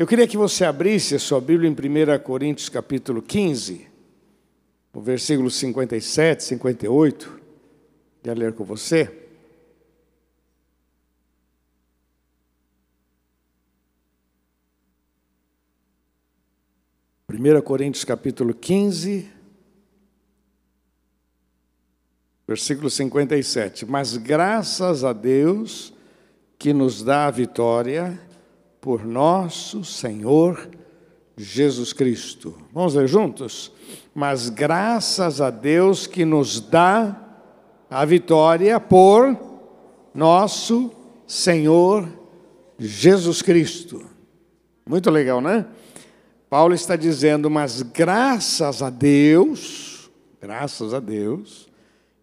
Eu 0.00 0.06
queria 0.06 0.26
que 0.26 0.38
você 0.38 0.64
abrisse 0.64 1.14
a 1.14 1.18
sua 1.18 1.42
Bíblia 1.42 1.68
em 1.68 1.74
1 1.74 2.18
Coríntios 2.20 2.70
capítulo 2.70 3.20
15, 3.20 3.86
o 4.94 5.00
versículo 5.02 5.50
57, 5.50 6.42
58. 6.42 7.38
Quer 8.22 8.38
ler 8.38 8.54
com 8.54 8.64
você? 8.64 9.14
Primeira 17.26 17.60
Coríntios 17.60 18.02
capítulo 18.02 18.54
15, 18.54 19.30
versículo 22.48 22.88
57. 22.88 23.84
Mas 23.84 24.16
graças 24.16 25.04
a 25.04 25.12
Deus 25.12 25.92
que 26.58 26.72
nos 26.72 27.02
dá 27.02 27.26
a 27.26 27.30
vitória 27.30 28.29
por 28.80 29.04
nosso 29.04 29.84
Senhor 29.84 30.68
Jesus 31.36 31.92
Cristo. 31.92 32.56
Vamos 32.72 32.94
ler 32.94 33.06
juntos? 33.08 33.72
Mas 34.14 34.48
graças 34.48 35.40
a 35.40 35.50
Deus 35.50 36.06
que 36.06 36.24
nos 36.24 36.60
dá 36.60 37.16
a 37.88 38.04
vitória 38.04 38.78
por 38.78 39.36
nosso 40.14 40.92
Senhor 41.26 42.08
Jesus 42.78 43.42
Cristo. 43.42 44.04
Muito 44.86 45.10
legal, 45.10 45.40
né? 45.40 45.66
Paulo 46.48 46.74
está 46.74 46.96
dizendo, 46.96 47.48
mas 47.48 47.82
graças 47.82 48.82
a 48.82 48.90
Deus, 48.90 50.10
graças 50.40 50.92
a 50.92 50.98
Deus, 50.98 51.68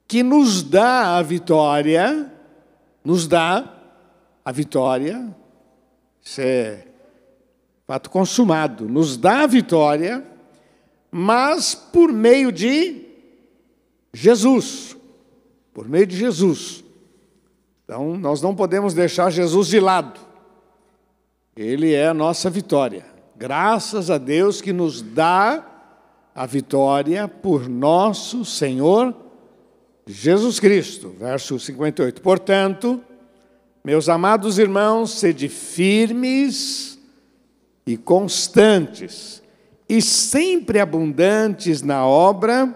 que 0.07 0.21
nos 0.21 0.63
dá 0.63 1.17
a 1.17 1.21
vitória, 1.21 2.31
nos 3.03 3.27
dá 3.27 3.73
a 4.43 4.51
vitória, 4.51 5.33
isso 6.27 6.41
é 6.41 6.83
fato 7.87 8.09
consumado, 8.09 8.83
nos 8.89 9.15
dá 9.15 9.43
a 9.43 9.47
vitória, 9.47 10.21
mas 11.09 11.73
por 11.73 12.11
meio 12.11 12.51
de 12.51 13.05
Jesus. 14.13 14.97
Por 15.73 15.87
meio 15.87 16.05
de 16.05 16.17
Jesus. 16.17 16.83
Então, 17.85 18.17
nós 18.17 18.41
não 18.41 18.53
podemos 18.53 18.93
deixar 18.93 19.31
Jesus 19.31 19.69
de 19.69 19.79
lado. 19.79 20.19
Ele 21.55 21.93
é 21.93 22.07
a 22.07 22.13
nossa 22.13 22.49
vitória. 22.49 23.05
Graças 23.37 24.11
a 24.11 24.17
Deus 24.17 24.59
que 24.59 24.73
nos 24.73 25.01
dá 25.01 25.65
a 26.35 26.45
vitória 26.45 27.25
por 27.25 27.69
nosso 27.69 28.43
Senhor 28.43 29.15
Jesus 30.05 30.59
Cristo. 30.59 31.15
Verso 31.17 31.57
58. 31.57 32.21
Portanto, 32.21 33.01
meus 33.87 34.09
amados 34.09 34.59
irmãos, 34.59 35.11
sede 35.11 35.47
firmes 35.47 36.99
e 37.85 37.95
constantes, 37.95 39.41
e 39.87 40.01
sempre 40.01 40.81
abundantes 40.81 41.81
na 41.81 42.05
obra 42.05 42.75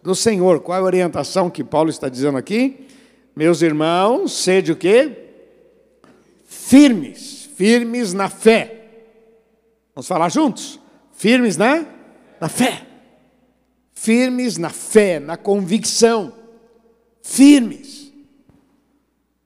do 0.00 0.14
Senhor. 0.14 0.60
Qual 0.60 0.78
é 0.78 0.80
a 0.80 0.84
orientação 0.84 1.50
que 1.50 1.64
Paulo 1.64 1.90
está 1.90 2.08
dizendo 2.08 2.38
aqui? 2.38 2.86
Meus 3.34 3.62
irmãos, 3.62 4.32
sede 4.32 4.70
o 4.70 4.76
quê? 4.76 5.30
Firmes, 6.44 7.50
firmes 7.56 8.12
na 8.12 8.28
fé. 8.28 8.90
Vamos 9.92 10.06
falar 10.06 10.28
juntos? 10.28 10.78
Firmes 11.16 11.56
na, 11.56 11.84
na 12.40 12.48
fé. 12.48 12.86
Firmes 13.92 14.56
na 14.56 14.70
fé, 14.70 15.18
na 15.18 15.36
convicção. 15.36 16.32
Firmes. 17.20 18.01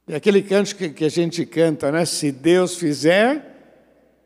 E 0.08 0.14
aquele 0.14 0.42
canto 0.42 0.74
que, 0.76 0.90
que 0.90 1.04
a 1.04 1.08
gente 1.08 1.44
canta, 1.44 1.90
né? 1.90 2.04
Se 2.04 2.30
Deus 2.30 2.76
fizer, 2.76 3.44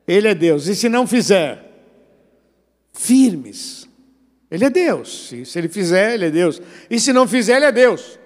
Ele 0.07 0.29
é 0.29 0.35
Deus. 0.35 0.67
E 0.67 0.75
se 0.75 0.89
não 0.89 1.07
fizer? 1.07 1.65
Firmes. 2.93 3.89
Ele 4.51 4.65
é 4.65 4.71
Deus. 4.71 5.29
Se, 5.29 5.45
se 5.45 5.59
Ele 5.59 5.69
fizer, 5.69 6.15
Ele 6.15 6.27
é 6.27 6.31
Deus. 6.31 6.61
E 6.91 7.01
se 7.01 7.13
não 7.13 7.27
fizer, 7.27 7.57
Ele 7.57 7.67
é 7.67 7.73
Deus. 7.73 8.19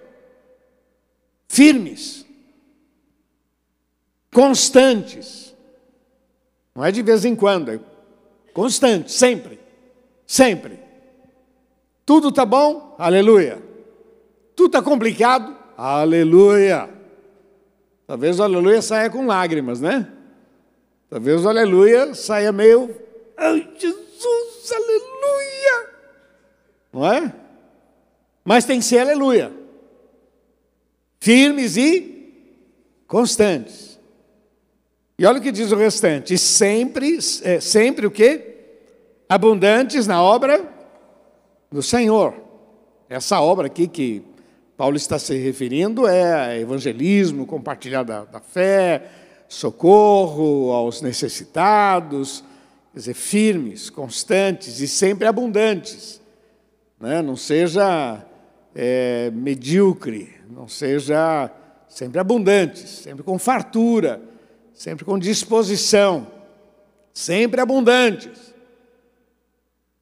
Firmes. 1.48 2.26
Constantes. 4.32 5.54
Não 6.74 6.84
é 6.84 6.90
de 6.90 7.02
vez 7.02 7.24
em 7.24 7.36
quando, 7.36 7.70
é 7.70 7.78
constante, 8.52 9.12
sempre. 9.12 9.60
Sempre. 10.26 10.80
Tudo 12.04 12.30
está 12.30 12.44
bom? 12.44 12.96
Aleluia. 12.98 13.62
Tudo 14.56 14.66
está 14.66 14.82
complicado? 14.82 15.56
Aleluia. 15.76 16.93
Talvez 18.06 18.38
o 18.38 18.42
aleluia 18.42 18.82
saia 18.82 19.08
com 19.08 19.26
lágrimas, 19.26 19.80
né? 19.80 20.06
Talvez 21.08 21.44
o 21.44 21.48
aleluia 21.48 22.14
saia 22.14 22.52
meio. 22.52 22.94
Ai, 23.36 23.68
Jesus, 23.78 24.72
aleluia! 24.72 25.90
Não 26.92 27.12
é? 27.12 27.34
Mas 28.44 28.64
tem 28.64 28.78
que 28.78 28.84
ser 28.84 28.98
aleluia. 28.98 29.52
Firmes 31.18 31.76
e 31.76 32.32
constantes. 33.06 33.98
E 35.18 35.24
olha 35.24 35.38
o 35.38 35.42
que 35.42 35.52
diz 35.52 35.72
o 35.72 35.76
restante: 35.76 36.36
sempre, 36.36 37.18
é, 37.42 37.60
sempre 37.60 38.06
o 38.06 38.10
quê? 38.10 38.56
Abundantes 39.28 40.06
na 40.06 40.22
obra 40.22 40.62
do 41.70 41.82
Senhor. 41.82 42.34
Essa 43.08 43.40
obra 43.40 43.66
aqui 43.66 43.88
que 43.88 44.33
Paulo 44.76 44.96
está 44.96 45.18
se 45.18 45.36
referindo 45.36 46.06
é 46.06 46.58
evangelismo, 46.58 47.46
compartilhar 47.46 48.02
da, 48.02 48.24
da 48.24 48.40
fé, 48.40 49.02
socorro 49.48 50.72
aos 50.72 51.00
necessitados, 51.00 52.42
quer 52.92 52.98
dizer, 52.98 53.14
firmes, 53.14 53.88
constantes 53.88 54.80
e 54.80 54.88
sempre 54.88 55.28
abundantes. 55.28 56.20
Né? 56.98 57.22
Não 57.22 57.36
seja 57.36 58.24
é, 58.74 59.30
medíocre, 59.32 60.34
não 60.50 60.66
seja 60.66 61.50
sempre 61.88 62.18
abundantes, 62.18 62.88
sempre 62.88 63.22
com 63.22 63.38
fartura, 63.38 64.20
sempre 64.72 65.04
com 65.04 65.16
disposição, 65.16 66.26
sempre 67.12 67.60
abundantes. 67.60 68.52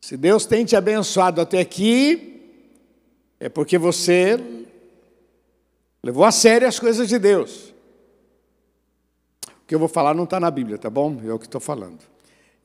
Se 0.00 0.16
Deus 0.16 0.46
tem 0.46 0.64
te 0.64 0.74
abençoado 0.74 1.42
até 1.42 1.60
aqui, 1.60 2.32
é 3.38 3.48
porque 3.50 3.76
você 3.76 4.61
Levou 6.02 6.24
a 6.24 6.32
sério 6.32 6.66
as 6.66 6.80
coisas 6.80 7.08
de 7.08 7.18
Deus. 7.18 7.72
O 9.46 9.66
que 9.66 9.74
eu 9.74 9.78
vou 9.78 9.88
falar 9.88 10.14
não 10.14 10.24
está 10.24 10.40
na 10.40 10.50
Bíblia, 10.50 10.76
tá 10.76 10.90
bom? 10.90 11.20
É 11.24 11.32
o 11.32 11.38
que 11.38 11.46
estou 11.46 11.60
falando. 11.60 12.00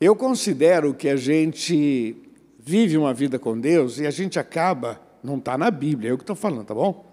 Eu 0.01 0.15
considero 0.15 0.93
que 0.93 1.07
a 1.07 1.15
gente 1.15 2.15
vive 2.59 2.97
uma 2.97 3.13
vida 3.13 3.37
com 3.37 3.59
Deus 3.59 3.99
e 3.99 4.07
a 4.07 4.11
gente 4.11 4.39
acaba, 4.39 4.99
não 5.23 5.37
está 5.37 5.57
na 5.57 5.69
Bíblia, 5.69 6.09
é 6.09 6.13
o 6.13 6.17
que 6.17 6.23
estou 6.23 6.35
falando, 6.35 6.65
tá 6.65 6.73
bom? 6.73 7.05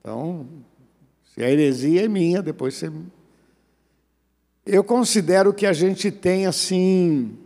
Então, 0.00 0.46
se 1.32 1.42
a 1.42 1.50
heresia 1.50 2.04
é 2.04 2.08
minha, 2.08 2.42
depois 2.42 2.74
você. 2.74 2.92
Eu 4.66 4.84
considero 4.84 5.54
que 5.54 5.64
a 5.64 5.72
gente 5.72 6.10
tem 6.10 6.46
assim. 6.46 7.38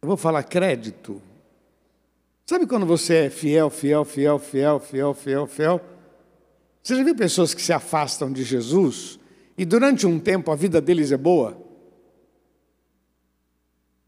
Eu 0.00 0.08
vou 0.08 0.16
falar 0.16 0.44
crédito. 0.44 1.20
Sabe 2.46 2.66
quando 2.66 2.86
você 2.86 3.26
é 3.26 3.30
fiel, 3.30 3.68
fiel, 3.68 4.04
fiel, 4.04 4.38
fiel, 4.38 4.80
fiel, 4.80 5.14
fiel, 5.14 5.46
fiel? 5.46 5.80
Você 6.82 6.96
já 6.96 7.02
viu 7.02 7.14
pessoas 7.14 7.54
que 7.54 7.62
se 7.62 7.72
afastam 7.72 8.32
de 8.32 8.42
Jesus 8.42 9.18
e 9.56 9.64
durante 9.64 10.06
um 10.06 10.18
tempo 10.18 10.50
a 10.50 10.56
vida 10.56 10.80
deles 10.80 11.12
é 11.12 11.16
boa? 11.16 11.50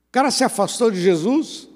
O 0.08 0.12
cara 0.12 0.30
se 0.30 0.42
afastou 0.42 0.90
de 0.90 1.00
Jesus 1.00 1.68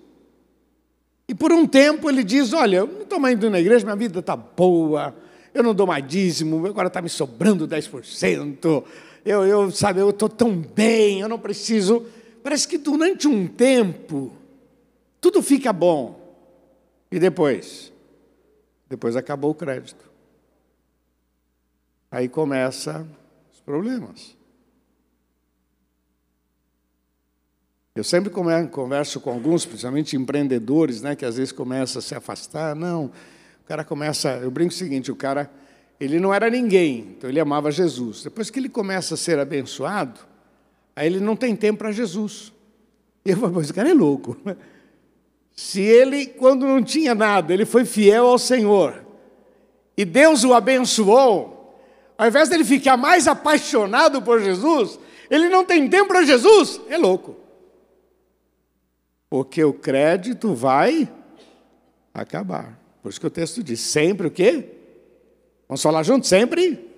e 1.28 1.34
por 1.34 1.52
um 1.52 1.66
tempo 1.66 2.08
ele 2.08 2.24
diz: 2.24 2.52
Olha, 2.52 2.78
eu 2.78 2.86
não 2.86 3.02
estou 3.02 3.20
mais 3.20 3.36
indo 3.36 3.50
na 3.50 3.60
igreja, 3.60 3.84
minha 3.84 3.96
vida 3.96 4.20
está 4.20 4.36
boa, 4.36 5.14
eu 5.52 5.62
não 5.62 5.74
dou 5.74 5.86
mais 5.86 6.06
dízimo, 6.06 6.66
agora 6.66 6.88
está 6.88 7.00
me 7.00 7.08
sobrando 7.08 7.66
10%, 7.66 8.84
eu, 9.24 9.44
eu 9.44 9.70
sabe, 9.70 10.00
eu 10.00 10.10
estou 10.10 10.28
tão 10.28 10.54
bem, 10.56 11.20
eu 11.20 11.28
não 11.28 11.38
preciso. 11.38 12.06
Parece 12.42 12.68
que 12.68 12.76
durante 12.76 13.26
um 13.26 13.46
tempo 13.46 14.32
tudo 15.20 15.42
fica 15.42 15.72
bom. 15.72 16.20
E 17.10 17.18
depois? 17.18 17.90
Depois 18.88 19.16
acabou 19.16 19.52
o 19.52 19.54
crédito. 19.54 20.13
Aí 22.14 22.28
começa 22.28 23.04
os 23.52 23.60
problemas. 23.60 24.36
Eu 27.92 28.04
sempre 28.04 28.30
converso 28.30 29.18
com 29.20 29.30
alguns, 29.30 29.66
principalmente 29.66 30.14
empreendedores, 30.14 31.02
né, 31.02 31.16
que 31.16 31.24
às 31.24 31.38
vezes 31.38 31.50
começam 31.50 31.98
a 31.98 32.02
se 32.02 32.14
afastar. 32.14 32.76
Não, 32.76 33.06
o 33.06 33.66
cara 33.66 33.82
começa. 33.82 34.30
Eu 34.36 34.48
brinco 34.48 34.72
o 34.72 34.76
seguinte: 34.76 35.10
o 35.10 35.16
cara, 35.16 35.50
ele 35.98 36.20
não 36.20 36.32
era 36.32 36.48
ninguém, 36.48 37.16
então 37.18 37.28
ele 37.28 37.40
amava 37.40 37.72
Jesus. 37.72 38.22
Depois 38.22 38.48
que 38.48 38.60
ele 38.60 38.68
começa 38.68 39.14
a 39.14 39.16
ser 39.16 39.40
abençoado, 39.40 40.20
aí 40.94 41.08
ele 41.08 41.18
não 41.18 41.34
tem 41.34 41.56
tempo 41.56 41.80
para 41.80 41.90
Jesus. 41.90 42.52
E 43.24 43.30
eu 43.30 43.38
falo, 43.38 43.60
esse 43.60 43.72
cara 43.72 43.90
é 43.90 43.94
louco. 43.94 44.36
Se 45.50 45.80
ele, 45.80 46.26
quando 46.26 46.64
não 46.64 46.80
tinha 46.80 47.12
nada, 47.12 47.52
ele 47.52 47.64
foi 47.64 47.84
fiel 47.84 48.26
ao 48.26 48.38
Senhor, 48.38 49.04
e 49.96 50.04
Deus 50.04 50.44
o 50.44 50.54
abençoou, 50.54 51.53
ao 52.16 52.28
invés 52.28 52.48
dele 52.48 52.64
ficar 52.64 52.96
mais 52.96 53.26
apaixonado 53.26 54.22
por 54.22 54.40
Jesus, 54.40 54.98
ele 55.30 55.48
não 55.48 55.64
tem 55.64 55.88
tempo 55.88 56.08
para 56.08 56.24
Jesus, 56.24 56.80
é 56.88 56.96
louco. 56.96 57.36
Porque 59.28 59.64
o 59.64 59.72
crédito 59.72 60.54
vai 60.54 61.08
acabar. 62.12 62.78
Por 63.02 63.08
isso 63.08 63.20
que 63.20 63.26
o 63.26 63.30
texto 63.30 63.62
diz: 63.62 63.80
sempre 63.80 64.28
o 64.28 64.30
quê? 64.30 64.70
Vamos 65.68 65.82
falar 65.82 66.02
juntos? 66.02 66.28
Sempre? 66.28 66.88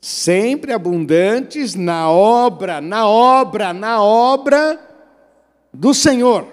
Sempre 0.00 0.72
abundantes 0.72 1.74
na 1.74 2.10
obra, 2.10 2.80
na 2.80 3.06
obra, 3.06 3.72
na 3.72 4.02
obra 4.02 4.80
do 5.72 5.94
Senhor, 5.94 6.46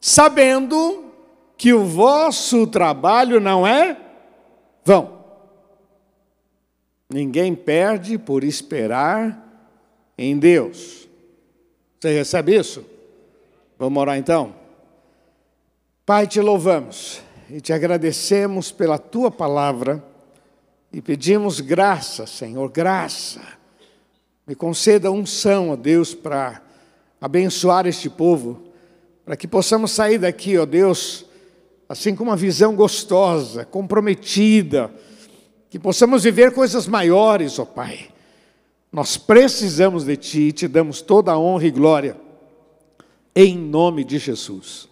sabendo 0.00 1.12
que 1.56 1.72
o 1.72 1.84
vosso 1.84 2.66
trabalho 2.66 3.40
não 3.40 3.66
é 3.66 3.96
vão. 4.84 5.17
Ninguém 7.10 7.54
perde 7.54 8.18
por 8.18 8.44
esperar 8.44 9.44
em 10.16 10.38
Deus. 10.38 11.08
Você 11.98 12.12
recebe 12.12 12.54
isso? 12.54 12.84
Vamos 13.78 14.00
orar 14.00 14.18
então? 14.18 14.54
Pai, 16.04 16.26
te 16.26 16.40
louvamos 16.40 17.20
e 17.50 17.60
te 17.60 17.72
agradecemos 17.72 18.70
pela 18.70 18.98
tua 18.98 19.30
palavra 19.30 20.04
e 20.92 21.00
pedimos 21.00 21.60
graça, 21.60 22.26
Senhor, 22.26 22.68
graça. 22.70 23.40
Me 24.46 24.54
conceda 24.54 25.10
unção, 25.10 25.70
ó 25.70 25.76
Deus, 25.76 26.14
para 26.14 26.62
abençoar 27.20 27.86
este 27.86 28.08
povo, 28.08 28.62
para 29.24 29.36
que 29.36 29.46
possamos 29.46 29.92
sair 29.92 30.18
daqui, 30.18 30.56
ó 30.56 30.64
Deus, 30.64 31.26
assim 31.88 32.14
com 32.14 32.24
uma 32.24 32.36
visão 32.36 32.74
gostosa, 32.74 33.64
comprometida, 33.64 34.90
que 35.70 35.78
possamos 35.78 36.24
viver 36.24 36.52
coisas 36.52 36.86
maiores, 36.86 37.58
ó 37.58 37.64
Pai. 37.64 38.08
Nós 38.90 39.16
precisamos 39.16 40.04
de 40.04 40.16
Ti 40.16 40.40
e 40.40 40.52
te 40.52 40.68
damos 40.68 41.02
toda 41.02 41.32
a 41.32 41.38
honra 41.38 41.66
e 41.66 41.70
glória, 41.70 42.16
em 43.36 43.56
nome 43.56 44.02
de 44.02 44.18
Jesus. 44.18 44.88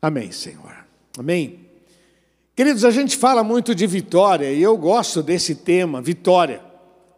Amém, 0.00 0.30
Senhor. 0.30 0.76
Amém. 1.18 1.66
Queridos, 2.54 2.84
a 2.84 2.90
gente 2.90 3.16
fala 3.16 3.42
muito 3.42 3.74
de 3.74 3.86
vitória 3.86 4.52
e 4.52 4.62
eu 4.62 4.76
gosto 4.76 5.22
desse 5.22 5.56
tema, 5.56 6.00
vitória. 6.00 6.62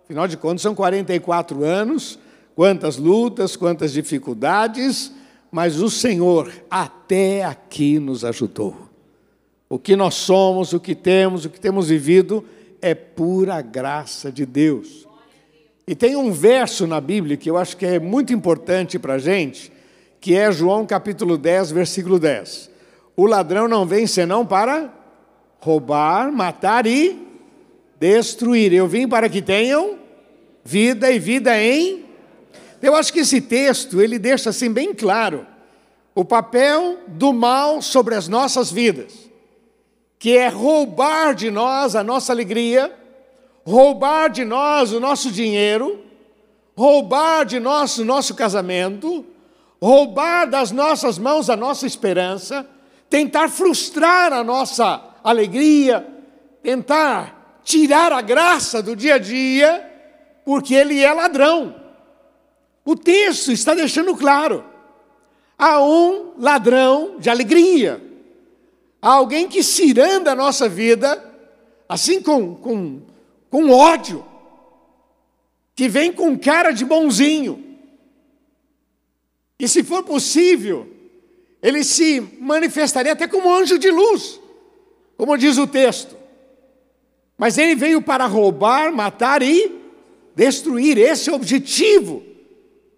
Afinal 0.05 0.27
de 0.27 0.37
contas, 0.37 0.63
são 0.63 0.75
44 0.75 1.63
anos, 1.63 2.19
quantas 2.57 2.97
lutas, 2.97 3.55
quantas 3.55 3.93
dificuldades, 3.93 5.13
mas 5.51 5.81
o 5.81 5.91
Senhor 5.91 6.51
até 6.71 7.45
aqui 7.45 7.99
nos 7.99 8.25
ajudou. 8.25 8.75
O 9.69 9.79
que 9.79 9.95
nós 9.95 10.15
somos, 10.15 10.73
o 10.73 10.81
que 10.81 10.95
temos, 10.95 11.45
o 11.45 11.51
que 11.51 11.61
temos 11.61 11.89
vivido 11.89 12.43
é 12.81 12.95
pura 12.95 13.61
graça 13.61 14.31
de 14.31 14.47
Deus. 14.47 15.07
E 15.87 15.95
tem 15.95 16.17
um 16.17 16.31
verso 16.33 16.87
na 16.87 17.01
Bíblia 17.01 17.37
que 17.37 17.49
eu 17.49 17.57
acho 17.57 17.77
que 17.77 17.87
é 17.87 17.99
muito 17.99 18.33
importante 18.33 18.99
para 18.99 19.15
a 19.15 19.19
gente, 19.19 19.73
que 20.21 20.35
é 20.35 20.53
João 20.53 20.85
capítulo 20.85 21.39
10, 21.39 21.71
versículo 21.71 22.19
10. 22.19 22.71
O 23.17 23.27
ladrão 23.27 23.67
não 23.67 23.87
vem 23.87 24.07
senão 24.07 24.45
para 24.45 24.93
roubar, 25.61 26.31
matar 26.31 26.87
e 26.87 27.27
destruir. 27.99 28.73
Eu 28.73 28.87
vim 28.87 29.09
para 29.09 29.29
que 29.29 29.43
tenham 29.43 29.99
vida 30.65 31.11
e 31.11 31.19
vida 31.19 31.61
em. 31.61 32.05
Eu 32.81 32.95
acho 32.95 33.13
que 33.13 33.21
esse 33.21 33.41
texto 33.41 34.01
ele 34.01 34.19
deixa 34.19 34.51
assim 34.51 34.71
bem 34.71 34.95
claro 34.95 35.47
o 36.15 36.25
papel 36.25 36.99
do 37.07 37.33
mal 37.33 37.81
sobre 37.81 38.15
as 38.15 38.27
nossas 38.27 38.73
vidas, 38.73 39.28
que 40.19 40.37
é 40.37 40.49
roubar 40.49 41.35
de 41.35 41.51
nós 41.51 41.95
a 41.95 42.03
nossa 42.03 42.33
alegria, 42.33 42.93
roubar 43.65 44.29
de 44.29 44.45
nós 44.45 44.93
o 44.93 44.99
nosso 44.99 45.31
dinheiro, 45.31 46.03
roubar 46.77 47.45
de 47.45 47.61
nós 47.61 47.99
o 47.99 48.05
nosso 48.05 48.35
casamento, 48.35 49.25
roubar 49.81 50.47
das 50.47 50.71
nossas 50.73 51.19
mãos 51.19 51.49
a 51.49 51.57
nossa 51.57 51.87
esperança, 51.87 52.69
tentar 53.09 53.49
frustrar 53.49 54.33
a 54.33 54.43
nossa 54.43 55.03
alegria, 55.23 56.07
tentar 56.63 57.61
tirar 57.63 58.13
a 58.13 58.21
graça 58.21 58.83
do 58.83 58.97
dia 58.97 59.15
a 59.15 59.19
dia, 59.19 59.85
porque 60.45 60.75
ele 60.75 61.01
é 61.01 61.13
ladrão. 61.13 61.75
O 62.85 62.97
texto 62.97 63.53
está 63.53 63.75
deixando 63.75 64.17
claro: 64.17 64.65
há 65.59 65.81
um 65.83 66.33
ladrão 66.39 67.17
de 67.19 67.29
alegria, 67.29 68.03
há 69.01 69.11
alguém 69.11 69.49
que 69.49 69.63
ciranda 69.63 70.33
a 70.33 70.37
nossa 70.37 70.69
vida, 70.69 71.25
assim 71.89 72.21
com, 72.21 72.55
com, 72.55 73.03
com 73.51 73.71
ódio, 73.71 74.25
que 75.75 75.89
vem 75.89 76.13
com 76.13 76.39
cara 76.39 76.73
de 76.73 76.85
bonzinho. 76.85 77.65
E 79.59 79.67
se 79.67 79.83
for 79.83 80.03
possível, 80.03 80.87
ele 81.63 81.83
se 81.83 82.21
manifestaria 82.41 83.13
até 83.13 83.27
como 83.27 83.53
anjo 83.53 83.79
de 83.79 83.91
luz 83.91 84.41
como 85.19 85.37
diz 85.37 85.59
o 85.59 85.67
texto. 85.67 86.17
Mas 87.37 87.59
ele 87.59 87.75
veio 87.75 88.01
para 88.01 88.25
roubar, 88.25 88.93
matar 88.93 89.43
e 89.43 89.77
destruir. 90.35 90.97
Esse 90.97 91.29
é 91.29 91.33
objetivo 91.33 92.23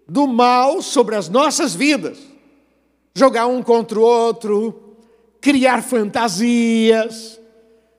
do 0.07 0.27
mal 0.27 0.83
sobre 0.83 1.15
as 1.15 1.27
nossas 1.27 1.73
vidas. 1.73 2.19
Jogar 3.15 3.47
um 3.47 3.63
contra 3.63 3.99
o 3.99 4.03
outro, 4.03 4.90
criar 5.41 5.81
fantasias, 5.81 7.39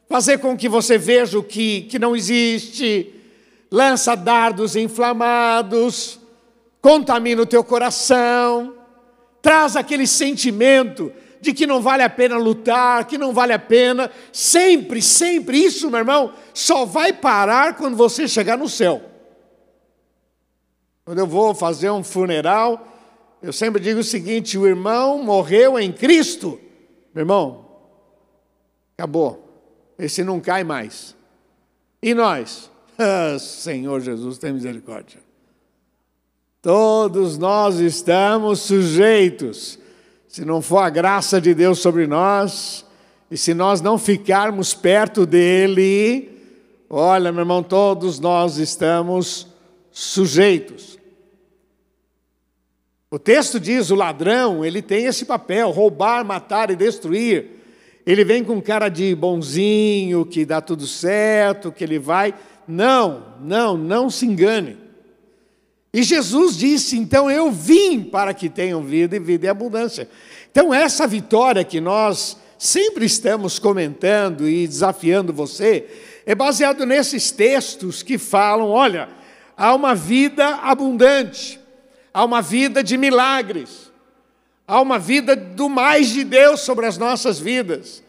fazer 0.08 0.38
com 0.38 0.56
que 0.56 0.68
você 0.68 0.96
veja 0.96 1.38
o 1.38 1.42
que, 1.42 1.82
que 1.82 1.98
não 1.98 2.14
existe, 2.14 3.12
lança 3.70 4.14
dardos 4.14 4.76
inflamados, 4.76 6.20
contamina 6.80 7.42
o 7.42 7.46
teu 7.46 7.64
coração, 7.64 8.74
traz 9.42 9.74
aquele 9.74 10.06
sentimento 10.06 11.12
de 11.40 11.52
que 11.52 11.66
não 11.66 11.82
vale 11.82 12.04
a 12.04 12.08
pena 12.08 12.36
lutar, 12.38 13.04
que 13.04 13.18
não 13.18 13.32
vale 13.32 13.52
a 13.52 13.58
pena. 13.58 14.08
Sempre, 14.32 15.02
sempre, 15.02 15.58
isso, 15.58 15.90
meu 15.90 15.98
irmão, 15.98 16.32
só 16.54 16.84
vai 16.84 17.12
parar 17.12 17.76
quando 17.76 17.96
você 17.96 18.28
chegar 18.28 18.56
no 18.56 18.68
céu. 18.68 19.02
Quando 21.04 21.18
eu 21.18 21.26
vou 21.26 21.52
fazer 21.52 21.90
um 21.90 22.04
funeral, 22.04 22.86
eu 23.42 23.52
sempre 23.52 23.82
digo 23.82 24.00
o 24.00 24.04
seguinte: 24.04 24.56
o 24.56 24.68
irmão 24.68 25.20
morreu 25.20 25.80
em 25.80 25.90
Cristo. 25.90 26.60
Meu 27.14 27.22
irmão, 27.22 27.66
acabou. 28.96 29.48
Esse 29.98 30.24
não 30.24 30.40
cai 30.40 30.64
mais. 30.64 31.16
E 32.02 32.14
nós? 32.14 32.70
Ah, 32.98 33.38
Senhor 33.38 34.00
Jesus, 34.00 34.36
tem 34.36 34.52
misericórdia. 34.52 35.18
Todos 36.60 37.38
nós 37.38 37.80
estamos 37.80 38.60
sujeitos 38.60 39.78
se 40.32 40.46
não 40.46 40.62
for 40.62 40.78
a 40.78 40.88
graça 40.88 41.38
de 41.38 41.52
Deus 41.52 41.78
sobre 41.80 42.06
nós, 42.06 42.86
e 43.30 43.36
se 43.36 43.52
nós 43.52 43.82
não 43.82 43.98
ficarmos 43.98 44.72
perto 44.72 45.26
dele, 45.26 46.30
olha, 46.88 47.30
meu 47.30 47.42
irmão, 47.42 47.62
todos 47.62 48.18
nós 48.18 48.56
estamos 48.56 49.46
sujeitos. 49.90 50.98
O 53.12 53.18
texto 53.18 53.60
diz: 53.60 53.90
o 53.90 53.94
ladrão, 53.94 54.64
ele 54.64 54.80
tem 54.80 55.04
esse 55.04 55.26
papel, 55.26 55.68
roubar, 55.68 56.24
matar 56.24 56.70
e 56.70 56.76
destruir. 56.76 57.60
Ele 58.06 58.24
vem 58.24 58.42
com 58.42 58.58
cara 58.60 58.88
de 58.88 59.14
bonzinho, 59.14 60.24
que 60.24 60.46
dá 60.46 60.62
tudo 60.62 60.86
certo, 60.86 61.70
que 61.70 61.84
ele 61.84 61.98
vai. 61.98 62.34
Não, 62.66 63.34
não, 63.42 63.76
não 63.76 64.08
se 64.08 64.24
engane. 64.24 64.78
E 65.92 66.02
Jesus 66.02 66.56
disse: 66.56 66.96
então 66.96 67.30
eu 67.30 67.52
vim 67.52 68.02
para 68.02 68.32
que 68.32 68.48
tenham 68.48 68.82
vida 68.82 69.14
e 69.14 69.20
vida 69.20 69.46
em 69.46 69.50
abundância. 69.50 70.08
Então, 70.50 70.72
essa 70.72 71.06
vitória 71.06 71.62
que 71.64 71.82
nós 71.82 72.38
sempre 72.56 73.04
estamos 73.04 73.58
comentando 73.58 74.48
e 74.48 74.66
desafiando 74.66 75.34
você, 75.34 75.86
é 76.24 76.34
baseado 76.34 76.86
nesses 76.86 77.30
textos 77.30 78.02
que 78.02 78.16
falam: 78.16 78.70
olha, 78.70 79.10
há 79.54 79.74
uma 79.74 79.94
vida 79.94 80.46
abundante, 80.62 81.60
há 82.12 82.24
uma 82.24 82.42
vida 82.42 82.82
de 82.82 82.96
milagres, 82.96 83.90
há 84.66 84.80
uma 84.80 84.98
vida 84.98 85.34
do 85.34 85.68
mais 85.68 86.08
de 86.08 86.24
Deus 86.24 86.60
sobre 86.60 86.86
as 86.86 86.98
nossas 86.98 87.38
vidas, 87.38 88.02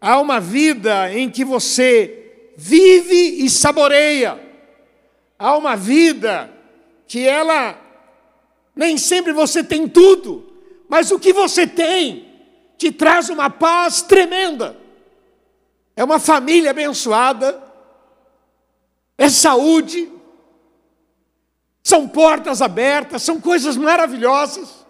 há 0.00 0.18
uma 0.20 0.40
vida 0.40 1.12
em 1.12 1.30
que 1.30 1.44
você 1.44 2.52
vive 2.56 3.44
e 3.44 3.50
saboreia, 3.50 4.40
há 5.38 5.56
uma 5.56 5.76
vida 5.76 6.50
que 7.06 7.26
ela 7.26 7.78
nem 8.74 8.98
sempre 8.98 9.32
você 9.32 9.62
tem 9.62 9.88
tudo, 9.88 10.52
mas 10.88 11.10
o 11.10 11.18
que 11.18 11.32
você 11.32 11.66
tem 11.66 12.28
te 12.76 12.90
traz 12.90 13.28
uma 13.28 13.48
paz 13.48 14.02
tremenda. 14.02 14.76
É 15.96 16.02
uma 16.02 16.18
família 16.18 16.70
abençoada, 16.70 17.62
é 19.16 19.28
saúde, 19.28 20.10
são 21.84 22.08
portas 22.08 22.62
abertas, 22.62 23.22
são 23.22 23.38
coisas 23.38 23.76
maravilhosas, 23.76 24.86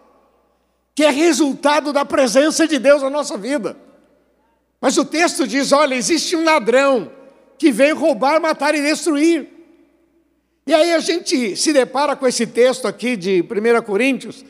que 0.95 1.03
é 1.05 1.11
resultado 1.11 1.93
da 1.93 2.05
presença 2.05 2.69
de 2.69 2.79
Deus 2.79 3.03
na 3.03 3.11
nossa 3.11 3.37
vida. 3.37 3.77
Mas 4.81 4.97
o 4.97 5.05
texto 5.05 5.47
diz: 5.47 5.73
olha, 5.73 5.97
existe 5.97 6.37
um 6.37 6.45
ladrão 6.45 7.11
que 7.59 7.73
veio 7.73 7.99
roubar, 7.99 8.41
matar 8.41 8.77
e 8.77 8.81
destruir. 8.81 9.49
E 10.67 10.73
aí 10.73 10.93
a 10.93 11.01
gente 11.01 11.57
se 11.57 11.73
depara 11.73 12.15
com 12.15 12.27
esse 12.27 12.47
texto 12.47 12.87
aqui 12.87 13.17
de 13.17 13.43
1 13.43 13.83
Coríntios, 13.83 14.45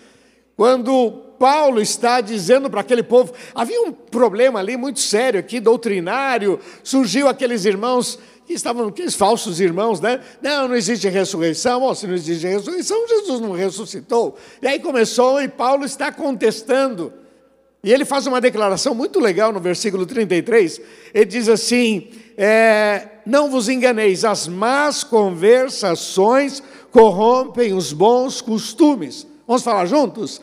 quando 0.54 1.24
Paulo 1.38 1.80
está 1.80 2.20
dizendo 2.20 2.70
para 2.70 2.82
aquele 2.82 3.02
povo, 3.02 3.32
havia 3.54 3.82
um 3.82 3.90
problema 3.90 4.60
ali 4.60 4.76
muito 4.76 5.00
sério 5.00 5.40
aqui, 5.40 5.58
doutrinário, 5.58 6.60
surgiu 6.82 7.26
aqueles 7.26 7.64
irmãos 7.64 8.18
que 8.46 8.52
estavam, 8.52 8.88
aqueles 8.88 9.14
falsos 9.14 9.60
irmãos, 9.60 10.00
né? 10.00 10.20
Não, 10.42 10.68
não 10.68 10.76
existe 10.76 11.08
ressurreição, 11.08 11.82
oh, 11.82 11.94
se 11.94 12.06
não 12.06 12.14
existe 12.14 12.46
ressurreição, 12.46 13.08
Jesus 13.08 13.40
não 13.40 13.52
ressuscitou. 13.52 14.36
E 14.60 14.66
aí 14.66 14.78
começou 14.78 15.40
e 15.40 15.48
Paulo 15.48 15.84
está 15.84 16.12
contestando. 16.12 17.12
E 17.82 17.92
ele 17.92 18.04
faz 18.06 18.26
uma 18.26 18.40
declaração 18.40 18.94
muito 18.94 19.20
legal 19.20 19.52
no 19.52 19.60
versículo 19.60 20.06
33. 20.06 20.80
Ele 21.12 21.24
diz 21.26 21.48
assim: 21.48 22.08
é, 22.36 23.08
Não 23.26 23.50
vos 23.50 23.68
enganeis, 23.68 24.24
as 24.24 24.48
más 24.48 25.04
conversações 25.04 26.62
corrompem 26.90 27.74
os 27.74 27.92
bons 27.92 28.40
costumes. 28.40 29.26
Vamos 29.46 29.62
falar 29.62 29.84
juntos? 29.84 30.40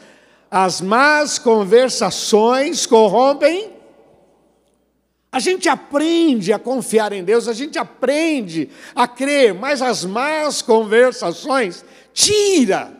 As 0.52 0.82
más 0.82 1.40
conversações 1.40 2.86
corrompem. 2.86 3.81
A 5.32 5.40
gente 5.40 5.70
aprende 5.70 6.52
a 6.52 6.60
confiar 6.60 7.14
em 7.14 7.24
Deus, 7.24 7.48
a 7.48 7.54
gente 7.54 7.80
aprende 7.80 8.70
a 8.94 9.08
crer, 9.08 9.54
mas 9.54 9.82
as 9.82 10.04
más 10.04 10.62
conversações 10.62 11.86
tira 12.14 12.92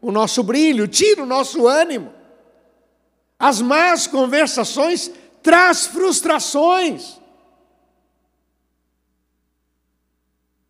o 0.00 0.12
nosso 0.12 0.42
brilho, 0.44 0.86
tira 0.86 1.24
o 1.24 1.26
nosso 1.26 1.66
ânimo. 1.66 2.12
As 3.36 3.60
más 3.60 4.06
conversações 4.06 5.10
traz 5.42 5.86
frustrações. 5.86 7.18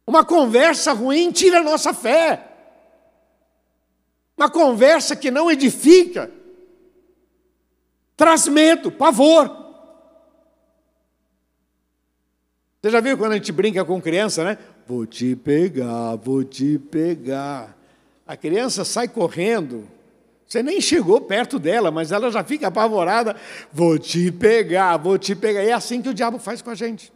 Uma 0.07 0.25
conversa 0.25 0.93
ruim 0.93 1.31
tira 1.31 1.59
a 1.59 1.63
nossa 1.63 1.93
fé. 1.93 2.51
Uma 4.37 4.49
conversa 4.49 5.15
que 5.15 5.31
não 5.31 5.51
edifica 5.51 6.31
traz 8.17 8.49
medo, 8.49 8.91
pavor. 8.91 9.64
Você 12.85 12.91
já 12.91 13.01
viu 13.01 13.17
quando 13.17 13.33
a 13.33 13.37
gente 13.37 13.51
brinca 13.51 13.83
com 13.83 13.99
criança, 13.99 14.45
né? 14.45 14.59
Vou 14.87 15.07
te 15.07 15.35
pegar, 15.35 16.17
vou 16.17 16.45
te 16.45 16.79
pegar. 16.79 17.75
A 18.27 18.37
criança 18.37 18.85
sai 18.85 19.09
correndo, 19.09 19.89
você 20.47 20.63
nem 20.63 20.83
chegou 20.83 21.19
perto 21.19 21.59
dela, 21.59 21.91
mas 21.91 22.13
ela 22.13 22.31
já 22.31 22.45
fica 22.45 22.67
apavorada. 22.67 23.37
Vou 23.73 23.99
te 23.99 24.31
pegar, 24.31 24.99
vou 24.99 25.17
te 25.17 25.35
pegar. 25.35 25.63
É 25.63 25.73
assim 25.73 26.03
que 26.03 26.11
o 26.11 26.13
diabo 26.13 26.39
faz 26.39 26.61
com 26.61 26.69
a 26.69 26.75
gente. 26.75 27.11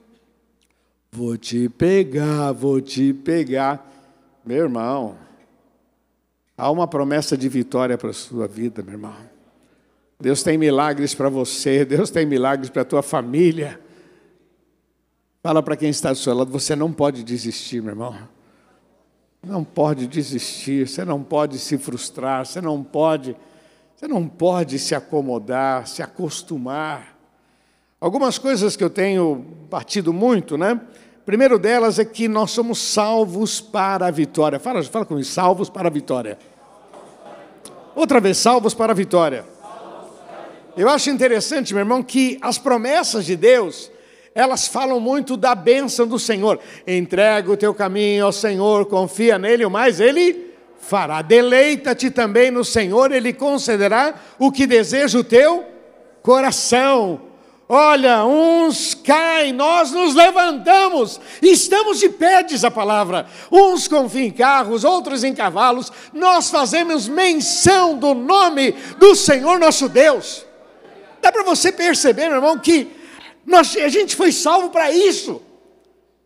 Vou 1.12 1.37
te 1.37 1.68
pegar, 1.68 2.50
vou 2.52 2.80
te 2.80 3.12
pegar. 3.12 3.87
Meu 4.46 4.62
irmão, 4.62 5.18
há 6.56 6.70
uma 6.70 6.88
promessa 6.88 7.37
de 7.37 7.46
vitória 7.46 7.98
para 7.98 8.08
a 8.08 8.14
sua 8.14 8.48
vida, 8.48 8.82
meu 8.82 8.94
irmão. 8.94 9.16
Deus 10.18 10.42
tem 10.42 10.56
milagres 10.56 11.14
para 11.14 11.28
você, 11.28 11.84
Deus 11.84 12.08
tem 12.08 12.25
milagres 12.25 12.70
para 12.70 12.80
a 12.80 12.87
tua 12.87 13.02
família. 13.02 13.78
Fala 15.42 15.62
para 15.62 15.76
quem 15.76 15.88
está 15.88 16.11
do 16.11 16.18
seu 16.18 16.35
lado, 16.35 16.50
você 16.50 16.75
não 16.75 16.92
pode 16.92 17.23
desistir, 17.23 17.80
meu 17.80 17.92
irmão. 17.92 18.16
Não 19.42 19.62
pode 19.62 20.09
desistir, 20.09 20.88
você 20.88 21.04
não 21.04 21.23
pode 21.23 21.59
se 21.59 21.78
frustrar, 21.78 22.45
você 22.45 22.61
não 22.61 22.83
pode, 22.83 23.37
você 23.95 24.09
não 24.09 24.26
pode 24.28 24.78
se 24.78 24.97
acomodar, 24.97 25.87
se 25.87 26.02
acostumar. 26.02 27.16
Algumas 28.00 28.37
coisas 28.37 28.76
que 28.76 28.83
eu 28.83 28.90
tenho 28.90 29.45
batido 29.71 30.12
muito, 30.12 30.59
né? 30.59 30.80
Primeiro 31.25 31.59
delas 31.59 31.99
é 31.99 32.04
que 32.04 32.26
nós 32.26 32.50
somos 32.50 32.78
salvos 32.78 33.61
para 33.61 34.07
a 34.07 34.11
vitória. 34.11 34.59
Fala, 34.59 34.83
fala 34.83 35.04
comigo, 35.04 35.26
salvos 35.26 35.68
para 35.68 35.87
a 35.88 35.90
vitória. 35.90 36.38
Outra 37.95 38.21
vez, 38.21 38.38
salvos 38.38 38.75
para 38.75 38.92
a 38.92 38.95
vitória. 38.95 39.45
Eu 40.76 40.88
acho 40.88 41.11
interessante, 41.11 41.75
meu 41.75 41.80
irmão, 41.80 42.02
que 42.02 42.38
as 42.40 42.57
promessas 42.57 43.25
de 43.25 43.37
Deus, 43.37 43.90
elas 44.38 44.68
falam 44.68 45.00
muito 45.00 45.37
da 45.37 45.52
bênção 45.52 46.07
do 46.07 46.16
Senhor. 46.16 46.61
Entrega 46.87 47.50
o 47.50 47.57
teu 47.57 47.75
caminho 47.75 48.25
ao 48.25 48.30
Senhor, 48.30 48.87
confia 48.87 49.37
nele, 49.37 49.64
o 49.64 49.71
mais 49.71 49.99
ele 49.99 50.54
fará. 50.78 51.23
Deleita-te 51.23 52.09
também 52.09 52.49
no 52.49 52.64
Senhor, 52.64 53.11
ele 53.11 53.33
concederá 53.33 54.14
o 54.38 54.52
que 54.52 54.64
deseja 54.64 55.18
o 55.18 55.25
teu 55.25 55.66
coração. 56.23 57.21
Olha, 57.68 58.25
uns 58.25 58.95
caem, 58.95 59.52
nós 59.52 59.90
nos 59.90 60.14
levantamos, 60.14 61.21
estamos 61.42 61.99
de 61.99 62.09
pé, 62.09 62.45
diz 62.45 62.62
a 62.62 62.71
palavra. 62.71 63.26
Uns 63.50 63.88
confiam 63.88 64.26
em 64.26 64.30
carros, 64.30 64.85
outros 64.85 65.25
em 65.25 65.35
cavalos. 65.35 65.90
Nós 66.12 66.49
fazemos 66.49 67.09
menção 67.09 67.99
do 67.99 68.14
nome 68.14 68.71
do 68.99 69.16
Senhor 69.16 69.59
nosso 69.59 69.88
Deus. 69.88 70.47
Dá 71.21 71.33
para 71.33 71.42
você 71.42 71.73
perceber, 71.73 72.28
meu 72.28 72.37
irmão, 72.37 72.57
que 72.57 72.98
nós, 73.49 73.75
a 73.76 73.88
gente 73.88 74.14
foi 74.14 74.31
salvo 74.31 74.69
para 74.69 74.93
isso. 74.93 75.43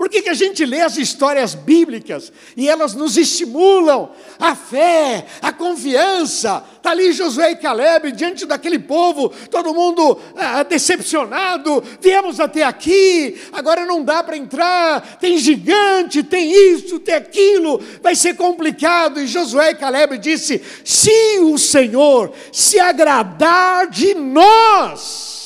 Por 0.03 0.09
que, 0.09 0.23
que 0.23 0.31
a 0.31 0.35
gente 0.35 0.67
lê 0.67 0.81
as 0.81 0.97
histórias 0.97 1.55
bíblicas 1.55 2.33
e 2.57 2.69
elas 2.69 2.93
nos 2.93 3.17
estimulam 3.17 4.11
a 4.37 4.57
fé, 4.57 5.27
a 5.41 5.53
confiança? 5.53 6.65
Está 6.77 6.91
ali 6.91 7.13
Josué 7.13 7.53
e 7.53 7.57
Caleb 7.57 8.11
diante 8.11 8.45
daquele 8.45 8.81
povo, 8.81 9.29
todo 9.49 9.73
mundo 9.73 10.19
ah, 10.37 10.65
decepcionado. 10.65 11.85
Viemos 12.01 12.41
até 12.41 12.65
aqui, 12.65 13.41
agora 13.53 13.87
não 13.87 14.03
dá 14.03 14.25
para 14.25 14.37
entrar. 14.37 15.19
Tem 15.21 15.39
gigante, 15.39 16.25
tem 16.25 16.51
isso, 16.75 16.99
tem 16.99 17.15
aquilo, 17.15 17.81
vai 18.03 18.17
ser 18.17 18.35
complicado. 18.35 19.21
E 19.21 19.29
Josué 19.29 19.71
e 19.71 19.77
Caleb 19.77 20.19
disse: 20.19 20.61
Se 20.85 21.39
o 21.43 21.57
Senhor 21.57 22.33
se 22.51 22.81
agradar 22.81 23.89
de 23.89 24.15
nós, 24.15 25.42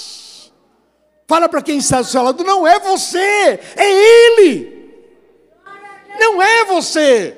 Fala 1.26 1.49
para 1.49 1.62
quem 1.62 1.78
está 1.78 2.00
do 2.00 2.06
seu 2.06 2.23
lado, 2.23 2.45
não 2.45 2.66
é 2.66 2.78
você, 2.78 3.18
é 3.76 4.28
Ele. 4.33 4.76
Não 6.18 6.40
é 6.40 6.64
você. 6.64 7.37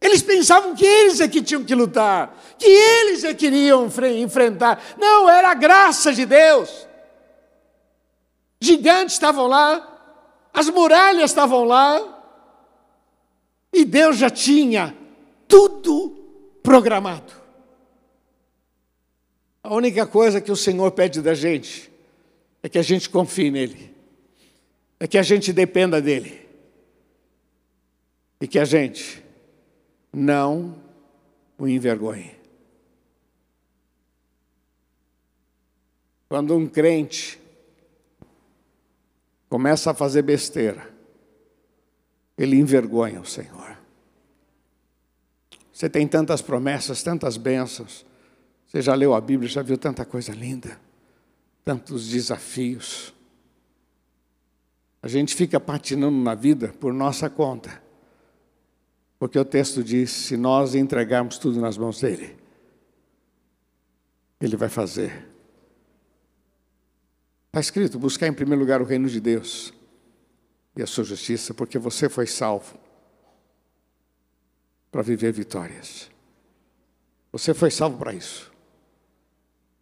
Eles 0.00 0.22
pensavam 0.22 0.76
que 0.76 0.84
eles 0.84 1.20
é 1.20 1.26
que 1.26 1.42
tinham 1.42 1.64
que 1.64 1.74
lutar, 1.74 2.36
que 2.56 2.66
eles 2.66 3.24
é 3.24 3.34
que 3.34 3.46
iriam 3.46 3.90
enfrentar. 4.16 4.80
Não, 4.96 5.28
era 5.28 5.50
a 5.50 5.54
graça 5.54 6.12
de 6.12 6.24
Deus. 6.24 6.86
Gigantes 8.60 9.14
estavam 9.14 9.48
lá, 9.48 9.86
as 10.52 10.68
muralhas 10.68 11.30
estavam 11.30 11.64
lá, 11.64 12.00
e 13.72 13.84
Deus 13.84 14.16
já 14.16 14.30
tinha 14.30 14.96
tudo 15.48 16.10
programado. 16.62 17.32
A 19.62 19.74
única 19.74 20.06
coisa 20.06 20.40
que 20.40 20.52
o 20.52 20.56
Senhor 20.56 20.90
pede 20.92 21.20
da 21.20 21.34
gente 21.34 21.90
é 22.62 22.68
que 22.68 22.78
a 22.78 22.82
gente 22.82 23.08
confie 23.08 23.50
nele, 23.50 23.94
é 24.98 25.06
que 25.06 25.18
a 25.18 25.22
gente 25.22 25.52
dependa 25.52 26.00
dele, 26.00 26.46
e 28.40 28.46
que 28.46 28.58
a 28.58 28.64
gente 28.64 29.22
não 30.12 30.80
o 31.56 31.66
envergonhe. 31.66 32.36
Quando 36.28 36.54
um 36.54 36.66
crente 36.66 37.38
começa 39.48 39.90
a 39.90 39.94
fazer 39.94 40.22
besteira, 40.22 40.94
ele 42.36 42.56
envergonha 42.56 43.20
o 43.20 43.26
Senhor. 43.26 43.78
Você 45.72 45.88
tem 45.88 46.06
tantas 46.06 46.42
promessas, 46.42 47.02
tantas 47.02 47.36
bênçãos. 47.36 48.04
Você 48.66 48.82
já 48.82 48.94
leu 48.94 49.14
a 49.14 49.20
Bíblia, 49.20 49.48
já 49.48 49.62
viu 49.62 49.78
tanta 49.78 50.04
coisa 50.04 50.32
linda 50.32 50.78
tantos 51.68 52.08
desafios. 52.08 53.12
A 55.02 55.06
gente 55.06 55.36
fica 55.36 55.60
patinando 55.60 56.16
na 56.16 56.34
vida 56.34 56.68
por 56.80 56.94
nossa 56.94 57.28
conta. 57.28 57.82
Porque 59.18 59.38
o 59.38 59.44
texto 59.44 59.84
diz: 59.84 60.10
se 60.10 60.34
nós 60.34 60.74
entregarmos 60.74 61.36
tudo 61.36 61.60
nas 61.60 61.76
mãos 61.76 62.00
dele, 62.00 62.38
ele 64.40 64.56
vai 64.56 64.70
fazer. 64.70 65.28
Está 67.48 67.60
escrito: 67.60 67.98
buscar 67.98 68.26
em 68.26 68.32
primeiro 68.32 68.60
lugar 68.62 68.80
o 68.80 68.86
reino 68.86 69.06
de 69.06 69.20
Deus 69.20 69.70
e 70.74 70.82
a 70.82 70.86
sua 70.86 71.04
justiça, 71.04 71.52
porque 71.52 71.78
você 71.78 72.08
foi 72.08 72.26
salvo 72.26 72.78
para 74.90 75.02
viver 75.02 75.32
vitórias. 75.32 76.10
Você 77.30 77.52
foi 77.52 77.70
salvo 77.70 77.98
para 77.98 78.14
isso 78.14 78.50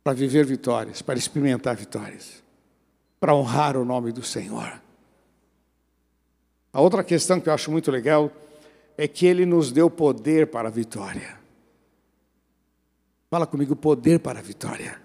para 0.07 0.13
viver 0.13 0.47
vitórias, 0.47 1.03
para 1.03 1.19
experimentar 1.19 1.75
vitórias, 1.75 2.41
para 3.19 3.35
honrar 3.35 3.77
o 3.77 3.85
nome 3.85 4.13
do 4.13 4.23
Senhor. 4.23 4.81
A 6.73 6.81
outra 6.81 7.03
questão 7.03 7.41
que 7.41 7.49
eu 7.49 7.53
acho 7.53 7.73
muito 7.73 7.91
legal 7.91 8.31
é 8.97 9.09
que 9.09 9.27
Ele 9.27 9.45
nos 9.45 9.73
deu 9.73 9.91
poder 9.91 10.47
para 10.47 10.69
a 10.69 10.71
vitória. 10.71 11.37
Fala 13.29 13.49
comigo, 13.49 13.75
poder 13.75 14.21
para 14.21 14.39
a 14.39 14.43
vitória. 14.43 15.03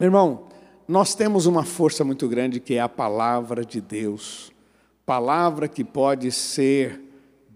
Meu 0.00 0.08
irmão, 0.08 0.48
nós 0.88 1.14
temos 1.14 1.46
uma 1.46 1.62
força 1.62 2.02
muito 2.02 2.28
grande 2.28 2.58
que 2.58 2.74
é 2.74 2.80
a 2.80 2.88
palavra 2.88 3.64
de 3.64 3.80
Deus 3.80 4.52
palavra 5.06 5.68
que 5.68 5.84
pode 5.84 6.32
ser 6.32 7.00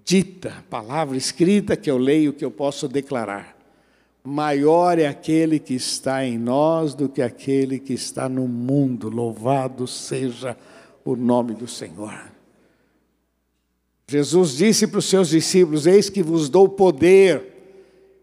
dita, 0.05 0.65
palavra 0.71 1.17
escrita 1.17 1.77
que 1.77 1.91
eu 1.91 1.99
leio, 1.99 2.33
que 2.33 2.45
eu 2.45 2.53
posso 2.53 2.87
declarar. 2.87 3.59
Maior 4.23 4.99
é 4.99 5.07
aquele 5.07 5.59
que 5.59 5.75
está 5.75 6.25
em 6.25 6.37
nós 6.39 6.95
do 6.95 7.09
que 7.09 7.23
aquele 7.23 7.79
que 7.79 7.95
está 7.95 8.29
no 8.29 8.47
mundo. 8.47 9.09
Louvado 9.09 9.87
seja 9.87 10.57
o 11.05 11.17
nome 11.17 11.55
do 11.55 11.67
Senhor. 11.67 12.31
Jesus 14.07 14.57
disse 14.57 14.87
para 14.87 14.99
os 14.99 15.07
seus 15.07 15.29
discípulos: 15.29 15.87
Eis 15.87 16.11
que 16.11 16.23
vos 16.23 16.51
dou 16.51 16.69
poder, 16.69 17.43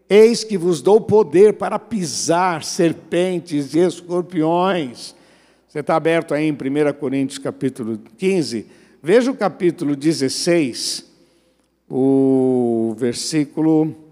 eis 0.08 0.44
que 0.44 0.56
vos 0.56 0.80
dou 0.80 1.00
poder 1.00 1.54
para 1.54 1.78
pisar 1.78 2.62
serpentes 2.62 3.74
e 3.74 3.80
escorpiões. 3.80 5.16
Você 5.66 5.80
está 5.80 5.96
aberto 5.96 6.32
aí 6.32 6.44
em 6.44 6.52
1 6.52 6.92
Coríntios 6.98 7.38
capítulo 7.38 7.98
15? 8.16 8.66
Veja 9.02 9.30
o 9.30 9.36
capítulo 9.36 9.96
16, 9.96 11.04
o 11.90 12.94
versículo. 12.96 14.07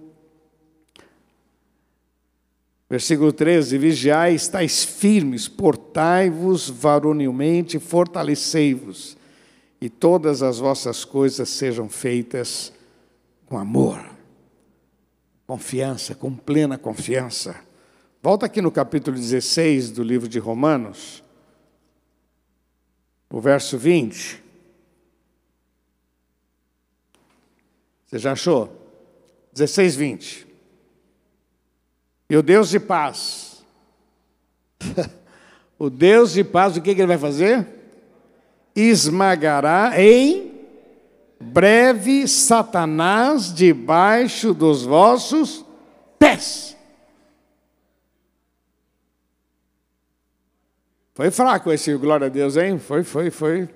Versículo 2.88 3.32
13: 3.32 3.78
Vigiai, 3.78 4.34
estáis 4.34 4.84
firmes, 4.84 5.48
portai-vos 5.48 6.70
varonilmente, 6.70 7.78
fortalecei-vos 7.78 9.16
e 9.80 9.88
todas 9.90 10.42
as 10.42 10.58
vossas 10.58 11.04
coisas 11.04 11.48
sejam 11.48 11.88
feitas 11.88 12.72
com 13.46 13.58
amor, 13.58 14.04
confiança, 15.46 16.14
com 16.14 16.34
plena 16.34 16.78
confiança. 16.78 17.56
Volta 18.22 18.46
aqui 18.46 18.62
no 18.62 18.70
capítulo 18.70 19.16
16 19.16 19.90
do 19.90 20.02
livro 20.02 20.28
de 20.28 20.38
Romanos, 20.38 21.22
o 23.28 23.40
verso 23.40 23.76
20. 23.76 24.42
Você 28.06 28.18
já 28.18 28.32
achou? 28.32 28.72
16, 29.52 29.96
20. 29.96 30.45
E 32.28 32.36
o 32.36 32.42
Deus 32.42 32.68
de 32.68 32.80
paz. 32.80 33.64
o 35.78 35.88
Deus 35.88 36.32
de 36.32 36.42
paz, 36.44 36.76
o 36.76 36.82
que, 36.82 36.94
que 36.94 37.00
ele 37.00 37.08
vai 37.08 37.18
fazer? 37.18 37.76
esmagará 38.76 39.98
em 39.98 40.52
breve 41.40 42.28
Satanás 42.28 43.52
debaixo 43.52 44.52
dos 44.52 44.84
vossos 44.84 45.64
pés. 46.18 46.76
Foi 51.14 51.30
fraco 51.30 51.72
esse 51.72 51.96
glória 51.96 52.26
a 52.26 52.30
Deus, 52.30 52.58
hein? 52.58 52.78
Foi, 52.78 53.02
foi, 53.02 53.30
foi. 53.30 53.70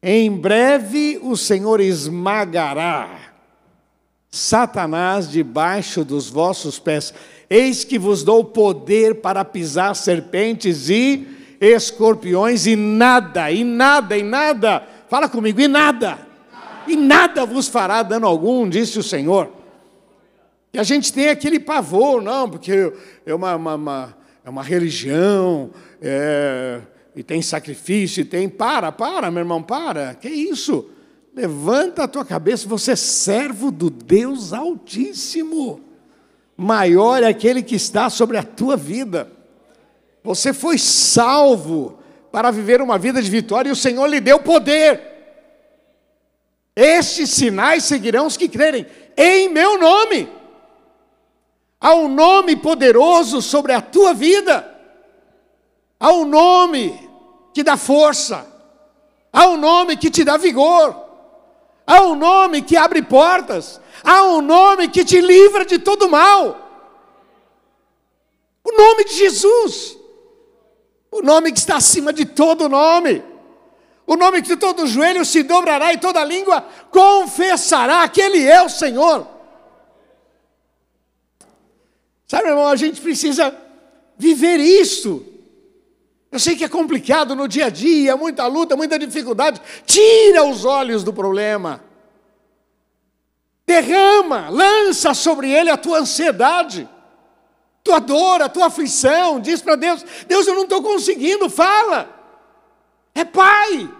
Em 0.00 0.30
breve 0.30 1.18
o 1.20 1.36
Senhor 1.36 1.80
esmagará 1.80 3.19
Satanás 4.30 5.28
debaixo 5.28 6.04
dos 6.04 6.30
vossos 6.30 6.78
pés. 6.78 7.12
Eis 7.48 7.82
que 7.82 7.98
vos 7.98 8.22
dou 8.22 8.44
poder 8.44 9.16
para 9.16 9.44
pisar 9.44 9.96
serpentes 9.96 10.88
e 10.88 11.26
escorpiões 11.60 12.66
e 12.66 12.76
nada, 12.76 13.50
e 13.50 13.64
nada, 13.64 14.16
e 14.16 14.22
nada, 14.22 14.86
fala 15.08 15.28
comigo, 15.28 15.60
e 15.60 15.68
nada, 15.68 16.18
e 16.86 16.96
nada 16.96 17.44
vos 17.44 17.68
fará 17.68 18.02
dano 18.02 18.26
algum, 18.26 18.68
disse 18.68 18.98
o 18.98 19.02
Senhor. 19.02 19.52
E 20.72 20.78
a 20.78 20.82
gente 20.82 21.12
tem 21.12 21.28
aquele 21.28 21.58
pavor, 21.58 22.22
não, 22.22 22.48
porque 22.48 22.92
é 23.26 23.34
uma, 23.34 23.56
uma, 23.56 23.74
uma 23.74 24.16
é 24.44 24.48
uma 24.48 24.62
religião, 24.62 25.70
é, 26.00 26.80
e 27.14 27.22
tem 27.22 27.42
sacrifício, 27.42 28.22
e 28.22 28.24
tem. 28.24 28.48
Para, 28.48 28.90
para, 28.90 29.30
meu 29.30 29.40
irmão, 29.40 29.62
para, 29.62 30.14
que 30.14 30.28
isso? 30.28 30.88
Levanta 31.34 32.04
a 32.04 32.08
tua 32.08 32.24
cabeça, 32.24 32.68
você 32.68 32.92
é 32.92 32.96
servo 32.96 33.70
do 33.70 33.88
Deus 33.88 34.52
Altíssimo. 34.52 35.80
Maior 36.56 37.22
é 37.22 37.28
aquele 37.28 37.62
que 37.62 37.76
está 37.76 38.10
sobre 38.10 38.36
a 38.36 38.42
tua 38.42 38.76
vida. 38.76 39.30
Você 40.22 40.52
foi 40.52 40.76
salvo 40.76 41.98
para 42.32 42.50
viver 42.50 42.82
uma 42.82 42.98
vida 42.98 43.22
de 43.22 43.30
vitória 43.30 43.68
e 43.68 43.72
o 43.72 43.76
Senhor 43.76 44.06
lhe 44.06 44.20
deu 44.20 44.40
poder. 44.40 45.00
Estes 46.74 47.30
sinais 47.30 47.84
seguirão 47.84 48.26
os 48.26 48.36
que 48.36 48.48
crerem 48.48 48.86
em 49.16 49.48
meu 49.48 49.78
nome. 49.78 50.28
Há 51.80 51.94
um 51.94 52.08
nome 52.08 52.56
poderoso 52.56 53.40
sobre 53.40 53.72
a 53.72 53.80
tua 53.80 54.12
vida. 54.12 54.66
Há 55.98 56.12
um 56.12 56.26
nome 56.26 57.08
que 57.54 57.62
dá 57.62 57.76
força. 57.76 58.46
Há 59.32 59.46
um 59.46 59.56
nome 59.56 59.96
que 59.96 60.10
te 60.10 60.24
dá 60.24 60.36
vigor. 60.36 61.09
Há 61.90 62.02
um 62.02 62.14
nome 62.14 62.62
que 62.62 62.76
abre 62.76 63.02
portas. 63.02 63.80
Há 64.04 64.22
um 64.22 64.40
nome 64.40 64.88
que 64.88 65.04
te 65.04 65.20
livra 65.20 65.64
de 65.64 65.76
todo 65.76 66.08
mal. 66.08 66.56
O 68.62 68.70
nome 68.70 69.04
de 69.06 69.14
Jesus. 69.14 69.98
O 71.10 71.20
nome 71.20 71.50
que 71.50 71.58
está 71.58 71.78
acima 71.78 72.12
de 72.12 72.24
todo 72.24 72.68
nome. 72.68 73.24
O 74.06 74.14
nome 74.14 74.40
que 74.40 74.56
todo 74.56 74.86
joelho 74.86 75.24
se 75.24 75.42
dobrará 75.42 75.92
e 75.92 75.98
toda 75.98 76.24
língua 76.24 76.64
confessará 76.92 78.08
que 78.08 78.20
Ele 78.20 78.46
é 78.46 78.62
o 78.62 78.68
Senhor. 78.68 79.26
Sabe, 82.28 82.50
irmão, 82.50 82.68
a 82.68 82.76
gente 82.76 83.00
precisa 83.00 83.52
viver 84.16 84.60
isso. 84.60 85.26
Eu 86.30 86.38
sei 86.38 86.56
que 86.56 86.64
é 86.64 86.68
complicado 86.68 87.34
no 87.34 87.48
dia 87.48 87.66
a 87.66 87.70
dia, 87.70 88.16
muita 88.16 88.46
luta, 88.46 88.76
muita 88.76 88.98
dificuldade. 88.98 89.60
Tira 89.84 90.44
os 90.44 90.64
olhos 90.64 91.02
do 91.02 91.12
problema. 91.12 91.82
Derrama, 93.66 94.48
lança 94.48 95.12
sobre 95.14 95.50
ele 95.50 95.70
a 95.70 95.76
tua 95.76 95.98
ansiedade 95.98 96.88
tua 97.82 97.98
dor, 97.98 98.42
a 98.42 98.48
tua 98.48 98.66
aflição, 98.66 99.40
diz 99.40 99.60
para 99.60 99.76
Deus: 99.76 100.04
Deus, 100.26 100.46
eu 100.46 100.54
não 100.54 100.64
estou 100.64 100.82
conseguindo, 100.82 101.48
fala. 101.48 102.08
É 103.14 103.24
Pai, 103.24 103.90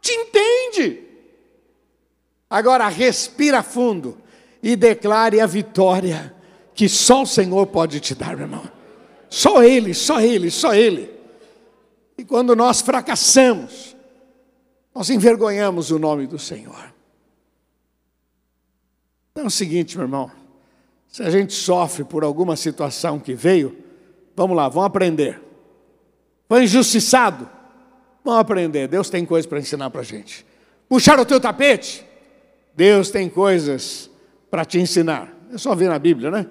te 0.00 0.12
entende. 0.12 1.04
Agora 2.48 2.88
respira 2.88 3.62
fundo 3.62 4.18
e 4.62 4.76
declare 4.76 5.40
a 5.40 5.46
vitória 5.46 6.34
que 6.74 6.88
só 6.88 7.22
o 7.22 7.26
Senhor 7.26 7.66
pode 7.66 8.00
te 8.00 8.14
dar, 8.14 8.36
meu 8.36 8.46
irmão. 8.46 8.70
Só 9.28 9.62
Ele, 9.62 9.92
só 9.92 10.20
Ele, 10.20 10.50
só 10.50 10.74
Ele. 10.74 11.17
E 12.18 12.24
quando 12.24 12.56
nós 12.56 12.80
fracassamos, 12.80 13.96
nós 14.92 15.08
envergonhamos 15.08 15.92
o 15.92 15.98
nome 16.00 16.26
do 16.26 16.38
Senhor. 16.38 16.92
Então 19.30 19.44
é 19.44 19.46
o 19.46 19.50
seguinte, 19.50 19.96
meu 19.96 20.04
irmão. 20.04 20.28
Se 21.06 21.22
a 21.22 21.30
gente 21.30 21.52
sofre 21.54 22.02
por 22.02 22.24
alguma 22.24 22.56
situação 22.56 23.20
que 23.20 23.34
veio, 23.34 23.78
vamos 24.34 24.56
lá, 24.56 24.68
vamos 24.68 24.86
aprender. 24.86 25.40
Foi 26.48 26.64
injustiçado? 26.64 27.48
Vamos 28.24 28.40
aprender. 28.40 28.88
Deus 28.88 29.08
tem 29.08 29.24
coisas 29.24 29.46
para 29.46 29.60
ensinar 29.60 29.88
para 29.90 30.00
a 30.00 30.04
gente. 30.04 30.44
Puxar 30.88 31.20
o 31.20 31.24
teu 31.24 31.40
tapete? 31.40 32.04
Deus 32.74 33.10
tem 33.10 33.28
coisas 33.28 34.10
para 34.50 34.64
te 34.64 34.80
ensinar. 34.80 35.32
É 35.52 35.58
só 35.58 35.74
ver 35.74 35.88
na 35.88 35.98
Bíblia, 35.98 36.30
né? 36.30 36.46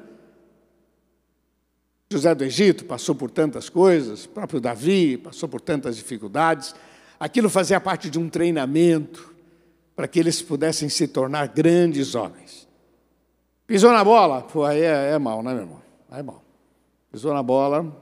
José 2.10 2.34
do 2.34 2.44
Egito 2.44 2.86
passou 2.86 3.14
por 3.14 3.30
tantas 3.30 3.70
coisas, 3.70 4.26
o 4.26 4.30
próprio 4.30 4.62
Davi 4.62 5.18
passou 5.18 5.50
por 5.50 5.60
tantas 5.60 5.98
dificuldades. 5.98 6.74
Aquilo 7.20 7.50
fazia 7.50 7.82
parte 7.82 8.10
de 8.10 8.18
um 8.18 8.30
treinamento 8.30 9.36
para 9.96 10.08
que 10.08 10.20
eles 10.20 10.42
pudessem 10.42 10.88
se 10.88 11.08
tornar 11.08 11.48
grandes 11.50 12.16
homens. 12.16 12.68
Pisou 13.66 13.92
na 13.92 14.04
bola? 14.04 14.42
Pô, 14.44 14.64
aí 14.64 14.82
é, 14.82 15.12
é 15.12 15.20
mal, 15.20 15.44
né, 15.44 15.54
meu 15.54 15.64
irmão? 15.64 15.82
Aí 16.10 16.22
é 16.22 16.24
mal. 16.24 16.42
Pisou 17.12 17.34
na 17.34 17.44
bola. 17.44 17.94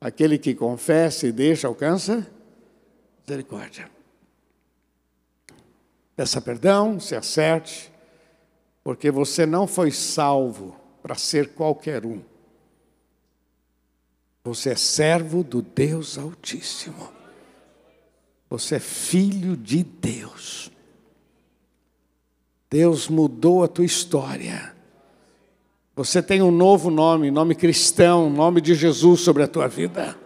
Aquele 0.00 0.38
que 0.38 0.54
confessa 0.54 1.26
e 1.26 1.32
deixa 1.32 1.68
alcança 1.68 2.26
misericórdia. 3.26 3.90
Peça 6.16 6.40
perdão, 6.40 6.98
se 6.98 7.14
acerte, 7.14 7.92
porque 8.82 9.10
você 9.10 9.44
não 9.44 9.66
foi 9.66 9.90
salvo 9.90 10.81
para 11.02 11.14
ser 11.16 11.50
qualquer 11.54 12.06
um. 12.06 12.22
Você 14.44 14.70
é 14.70 14.76
servo 14.76 15.42
do 15.42 15.60
Deus 15.60 16.16
Altíssimo. 16.18 17.10
Você 18.48 18.76
é 18.76 18.80
filho 18.80 19.56
de 19.56 19.82
Deus. 19.82 20.70
Deus 22.70 23.08
mudou 23.08 23.62
a 23.62 23.68
tua 23.68 23.84
história. 23.84 24.74
Você 25.94 26.22
tem 26.22 26.40
um 26.40 26.50
novo 26.50 26.90
nome, 26.90 27.30
nome 27.30 27.54
cristão, 27.54 28.30
nome 28.30 28.60
de 28.60 28.74
Jesus 28.74 29.20
sobre 29.20 29.42
a 29.42 29.48
tua 29.48 29.68
vida. 29.68 30.16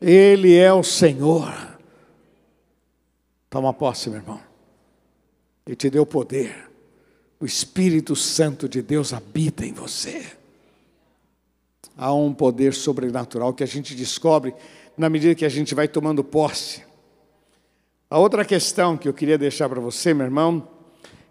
Ele 0.00 0.56
é 0.56 0.72
o 0.72 0.82
Senhor. 0.82 1.52
Toma 3.50 3.72
posse, 3.72 4.08
meu 4.08 4.18
irmão. 4.18 4.40
Ele 5.66 5.76
te 5.76 5.90
deu 5.90 6.06
poder. 6.06 6.67
O 7.40 7.46
Espírito 7.46 8.16
Santo 8.16 8.68
de 8.68 8.82
Deus 8.82 9.12
habita 9.12 9.64
em 9.64 9.72
você. 9.72 10.26
Há 11.96 12.12
um 12.12 12.32
poder 12.32 12.74
sobrenatural 12.74 13.52
que 13.54 13.62
a 13.62 13.66
gente 13.66 13.94
descobre 13.94 14.54
na 14.96 15.08
medida 15.08 15.34
que 15.34 15.44
a 15.44 15.48
gente 15.48 15.74
vai 15.74 15.86
tomando 15.86 16.24
posse. 16.24 16.82
A 18.10 18.18
outra 18.18 18.44
questão 18.44 18.96
que 18.96 19.08
eu 19.08 19.12
queria 19.12 19.38
deixar 19.38 19.68
para 19.68 19.80
você, 19.80 20.12
meu 20.14 20.24
irmão, 20.24 20.66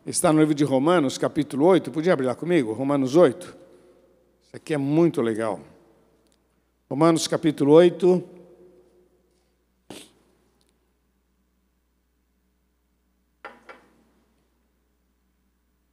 está 0.06 0.32
no 0.32 0.40
livro 0.40 0.54
de 0.54 0.64
Romanos, 0.64 1.18
capítulo 1.18 1.66
8. 1.66 1.92
Podia 1.92 2.14
abrir 2.14 2.28
lá 2.28 2.36
comigo? 2.36 2.72
Romanos 2.72 3.16
8. 3.16 3.46
Isso 3.46 4.56
aqui 4.56 4.74
é 4.74 4.78
muito 4.78 5.22
legal. 5.22 5.60
Romanos, 6.90 7.28
capítulo 7.28 7.74
8. 7.74 8.37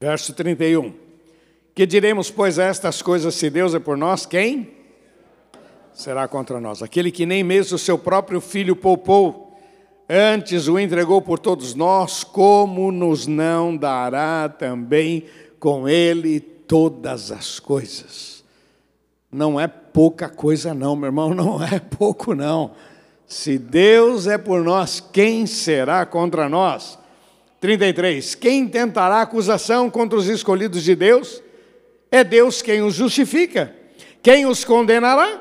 Verso 0.04 0.34
31. 0.34 0.92
Que 1.74 1.86
diremos, 1.86 2.30
pois, 2.30 2.58
a 2.58 2.64
estas 2.64 3.00
coisas, 3.00 3.34
se 3.36 3.48
Deus 3.48 3.74
é 3.74 3.78
por 3.78 3.96
nós, 3.96 4.26
quem 4.26 4.68
será 5.94 6.28
contra 6.28 6.60
nós? 6.60 6.82
Aquele 6.82 7.10
que 7.10 7.24
nem 7.24 7.42
mesmo 7.42 7.76
o 7.76 7.78
seu 7.78 7.96
próprio 7.96 8.38
filho 8.38 8.76
poupou, 8.76 9.58
antes 10.06 10.68
o 10.68 10.78
entregou 10.78 11.22
por 11.22 11.38
todos 11.38 11.74
nós, 11.74 12.22
como 12.22 12.92
nos 12.92 13.26
não 13.26 13.74
dará 13.74 14.46
também 14.46 15.24
com 15.58 15.88
ele 15.88 16.38
todas 16.38 17.32
as 17.32 17.58
coisas? 17.58 18.44
Não 19.32 19.58
é 19.58 19.66
pouca 19.66 20.28
coisa, 20.28 20.74
não, 20.74 20.94
meu 20.94 21.06
irmão, 21.06 21.32
não 21.32 21.64
é 21.64 21.80
pouco, 21.80 22.34
não. 22.34 22.72
Se 23.26 23.56
Deus 23.56 24.26
é 24.26 24.36
por 24.36 24.62
nós, 24.62 25.00
quem 25.00 25.46
será 25.46 26.04
contra 26.04 26.46
nós? 26.46 26.98
33. 27.64 28.34
Quem 28.34 28.68
tentará 28.68 29.22
acusação 29.22 29.88
contra 29.88 30.18
os 30.18 30.28
escolhidos 30.28 30.82
de 30.84 30.94
Deus? 30.94 31.42
É 32.10 32.22
Deus 32.22 32.60
quem 32.60 32.82
os 32.82 32.92
justifica. 32.92 33.74
Quem 34.22 34.44
os 34.44 34.66
condenará? 34.66 35.40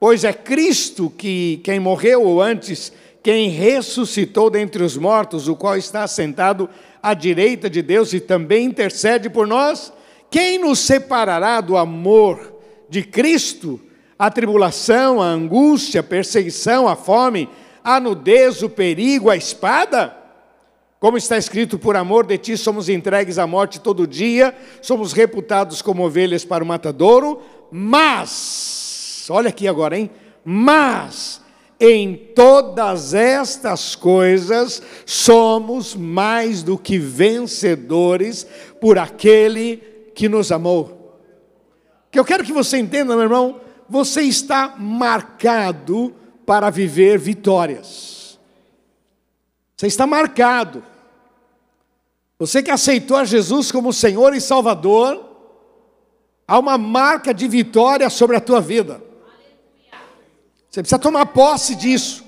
Pois 0.00 0.24
é 0.24 0.32
Cristo 0.32 1.08
que 1.08 1.60
quem 1.62 1.78
morreu 1.78 2.24
ou 2.24 2.42
antes 2.42 2.92
quem 3.22 3.48
ressuscitou 3.48 4.50
dentre 4.50 4.82
os 4.82 4.96
mortos, 4.96 5.46
o 5.46 5.54
qual 5.54 5.76
está 5.76 6.04
sentado 6.08 6.68
à 7.00 7.14
direita 7.14 7.70
de 7.70 7.80
Deus 7.80 8.12
e 8.12 8.18
também 8.18 8.64
intercede 8.64 9.30
por 9.30 9.46
nós. 9.46 9.92
Quem 10.32 10.58
nos 10.58 10.80
separará 10.80 11.60
do 11.60 11.76
amor 11.76 12.60
de 12.88 13.04
Cristo? 13.04 13.80
A 14.18 14.32
tribulação, 14.32 15.22
a 15.22 15.26
angústia, 15.26 16.00
a 16.00 16.02
perseguição, 16.02 16.88
a 16.88 16.96
fome, 16.96 17.48
a 17.84 18.00
nudez, 18.00 18.64
o 18.64 18.68
perigo, 18.68 19.30
a 19.30 19.36
espada? 19.36 20.18
Como 21.00 21.16
está 21.16 21.38
escrito, 21.38 21.78
por 21.78 21.96
amor 21.96 22.26
de 22.26 22.36
ti 22.36 22.58
somos 22.58 22.90
entregues 22.90 23.38
à 23.38 23.46
morte 23.46 23.80
todo 23.80 24.06
dia, 24.06 24.54
somos 24.82 25.14
reputados 25.14 25.80
como 25.80 26.04
ovelhas 26.04 26.44
para 26.44 26.62
o 26.62 26.66
matadouro, 26.66 27.40
mas, 27.70 29.26
olha 29.30 29.48
aqui 29.48 29.66
agora, 29.66 29.98
hein? 29.98 30.10
Mas, 30.44 31.40
em 31.80 32.14
todas 32.14 33.14
estas 33.14 33.94
coisas, 33.96 34.82
somos 35.06 35.94
mais 35.94 36.62
do 36.62 36.76
que 36.76 36.98
vencedores 36.98 38.46
por 38.78 38.98
aquele 38.98 39.78
que 40.14 40.28
nos 40.28 40.52
amou. 40.52 41.18
Que 42.10 42.18
eu 42.18 42.26
quero 42.26 42.44
que 42.44 42.52
você 42.52 42.76
entenda, 42.76 43.14
meu 43.14 43.22
irmão, 43.22 43.62
você 43.88 44.20
está 44.20 44.74
marcado 44.78 46.14
para 46.44 46.68
viver 46.68 47.18
vitórias. 47.18 48.19
Você 49.80 49.86
está 49.86 50.06
marcado. 50.06 50.84
Você 52.38 52.62
que 52.62 52.70
aceitou 52.70 53.16
a 53.16 53.24
Jesus 53.24 53.72
como 53.72 53.94
Senhor 53.94 54.34
e 54.34 54.40
Salvador, 54.40 55.26
há 56.46 56.58
uma 56.58 56.76
marca 56.76 57.32
de 57.32 57.48
vitória 57.48 58.10
sobre 58.10 58.36
a 58.36 58.42
tua 58.42 58.60
vida. 58.60 59.02
Você 60.68 60.82
precisa 60.82 60.98
tomar 60.98 61.24
posse 61.24 61.74
disso. 61.74 62.22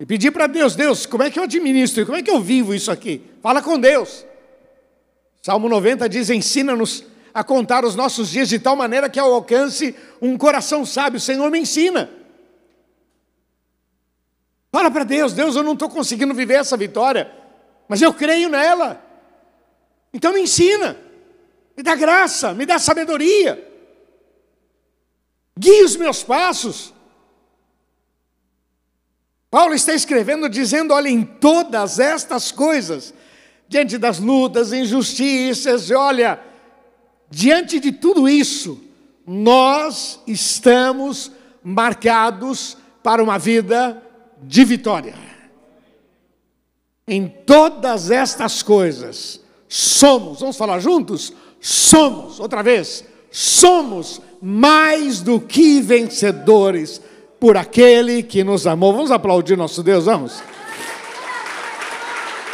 E 0.00 0.06
pedir 0.06 0.30
para 0.30 0.46
Deus, 0.46 0.74
Deus, 0.74 1.04
como 1.04 1.22
é 1.22 1.30
que 1.30 1.38
eu 1.38 1.42
administro? 1.42 2.06
Como 2.06 2.16
é 2.16 2.22
que 2.22 2.30
eu 2.30 2.40
vivo 2.40 2.74
isso 2.74 2.90
aqui? 2.90 3.20
Fala 3.42 3.60
com 3.60 3.78
Deus. 3.78 4.24
Salmo 5.42 5.68
90 5.68 6.08
diz: 6.08 6.30
ensina-nos 6.30 7.04
a 7.34 7.44
contar 7.44 7.84
os 7.84 7.94
nossos 7.94 8.30
dias 8.30 8.48
de 8.48 8.58
tal 8.58 8.74
maneira 8.74 9.10
que 9.10 9.20
alcance 9.20 9.94
um 10.18 10.34
coração 10.38 10.86
sábio. 10.86 11.18
O 11.18 11.20
Senhor 11.20 11.50
me 11.50 11.58
ensina. 11.58 12.08
Fala 14.70 14.90
para 14.90 15.04
Deus, 15.04 15.32
Deus, 15.32 15.56
eu 15.56 15.62
não 15.62 15.72
estou 15.72 15.88
conseguindo 15.88 16.34
viver 16.34 16.54
essa 16.54 16.76
vitória 16.76 17.38
mas 17.88 18.02
eu 18.02 18.12
creio 18.12 18.50
nela. 18.50 19.02
Então 20.12 20.32
me 20.32 20.42
ensina, 20.42 20.96
me 21.76 21.82
dá 21.82 21.94
graça, 21.96 22.52
me 22.52 22.66
dá 22.66 22.78
sabedoria, 22.78 23.66
guie 25.58 25.82
os 25.82 25.96
meus 25.96 26.22
passos. 26.22 26.92
Paulo 29.50 29.74
está 29.74 29.94
escrevendo 29.94 30.48
dizendo: 30.48 30.92
olha, 30.92 31.08
em 31.08 31.24
todas 31.24 31.98
estas 31.98 32.52
coisas, 32.52 33.14
diante 33.66 33.96
das 33.96 34.18
lutas, 34.18 34.72
injustiças, 34.72 35.90
olha, 35.90 36.38
diante 37.30 37.80
de 37.80 37.92
tudo 37.92 38.28
isso, 38.28 38.82
nós 39.26 40.20
estamos 40.26 41.32
marcados 41.62 42.76
para 43.02 43.22
uma 43.22 43.38
vida 43.38 44.02
de 44.42 44.64
vitória. 44.64 45.14
Em 47.06 47.26
todas 47.26 48.10
estas 48.10 48.62
coisas, 48.62 49.40
somos, 49.68 50.40
vamos 50.40 50.56
falar 50.56 50.80
juntos? 50.80 51.32
Somos, 51.60 52.38
outra 52.38 52.62
vez, 52.62 53.04
somos 53.30 54.20
mais 54.40 55.20
do 55.20 55.40
que 55.40 55.80
vencedores 55.80 57.00
por 57.40 57.56
aquele 57.56 58.22
que 58.22 58.44
nos 58.44 58.66
amou. 58.66 58.92
Vamos 58.92 59.10
aplaudir 59.10 59.56
nosso 59.56 59.82
Deus, 59.82 60.04
vamos? 60.04 60.42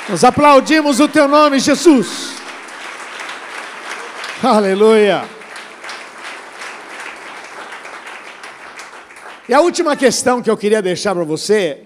Nós 0.08 0.22
aplaudimos 0.22 1.00
o 1.00 1.08
teu 1.08 1.26
nome, 1.26 1.58
Jesus. 1.58 2.34
Aleluia. 4.42 5.33
E 9.46 9.52
a 9.52 9.60
última 9.60 9.94
questão 9.94 10.40
que 10.40 10.48
eu 10.48 10.56
queria 10.56 10.80
deixar 10.80 11.14
para 11.14 11.22
você 11.22 11.82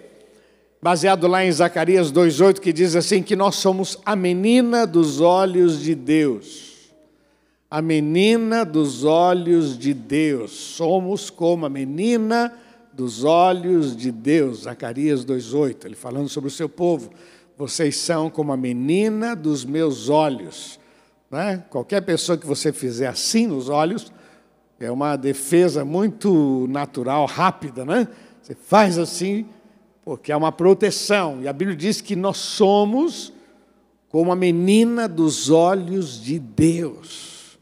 baseado 0.81 1.27
lá 1.27 1.45
em 1.45 1.51
Zacarias 1.51 2.13
2,8, 2.13 2.61
que 2.61 2.73
diz 2.73 2.95
assim: 2.95 3.21
que 3.21 3.35
nós 3.35 3.57
somos 3.57 3.99
a 4.05 4.15
menina 4.15 4.87
dos 4.87 5.21
olhos 5.21 5.81
de 5.81 5.93
Deus. 5.97 6.93
A 7.69 7.83
menina 7.83 8.65
dos 8.65 9.03
olhos 9.03 9.77
de 9.77 9.93
Deus. 9.93 10.53
Somos 10.53 11.31
como 11.31 11.67
a 11.67 11.69
menina 11.69 12.55
dos 12.93 13.25
olhos 13.25 13.97
de 13.97 14.13
Deus. 14.13 14.63
Zacarias 14.63 15.25
2,8, 15.25 15.85
ele 15.85 15.97
falando 15.97 16.29
sobre 16.29 16.47
o 16.47 16.53
seu 16.53 16.69
povo. 16.69 17.11
Vocês 17.57 17.97
são 17.97 18.31
como 18.31 18.53
a 18.53 18.57
menina 18.57 19.35
dos 19.35 19.65
meus 19.65 20.09
olhos. 20.09 20.79
Né? 21.29 21.65
Qualquer 21.69 22.03
pessoa 22.03 22.39
que 22.39 22.47
você 22.47 22.73
fizer 22.73 23.09
assim 23.09 23.49
nos 23.49 23.69
olhos, 23.69 24.13
é 24.81 24.91
uma 24.91 25.17
defesa 25.17 25.85
muito 25.85 26.67
natural, 26.69 27.27
rápida, 27.27 27.85
né? 27.85 28.09
Você 28.41 28.55
faz 28.55 28.99
assim, 28.99 29.47
porque 30.05 30.31
é 30.31 30.37
uma 30.37 30.53
proteção. 30.53 31.41
E 31.43 31.49
a 31.49 31.53
Bíblia 31.53 31.77
diz 31.77 32.01
que 32.01 32.15
nós 32.15 32.37
somos 32.37 33.33
como 34.09 34.33
a 34.33 34.37
menina 34.37 35.07
dos 35.09 35.51
olhos 35.51 36.23
de 36.23 36.39
Deus. 36.39 37.59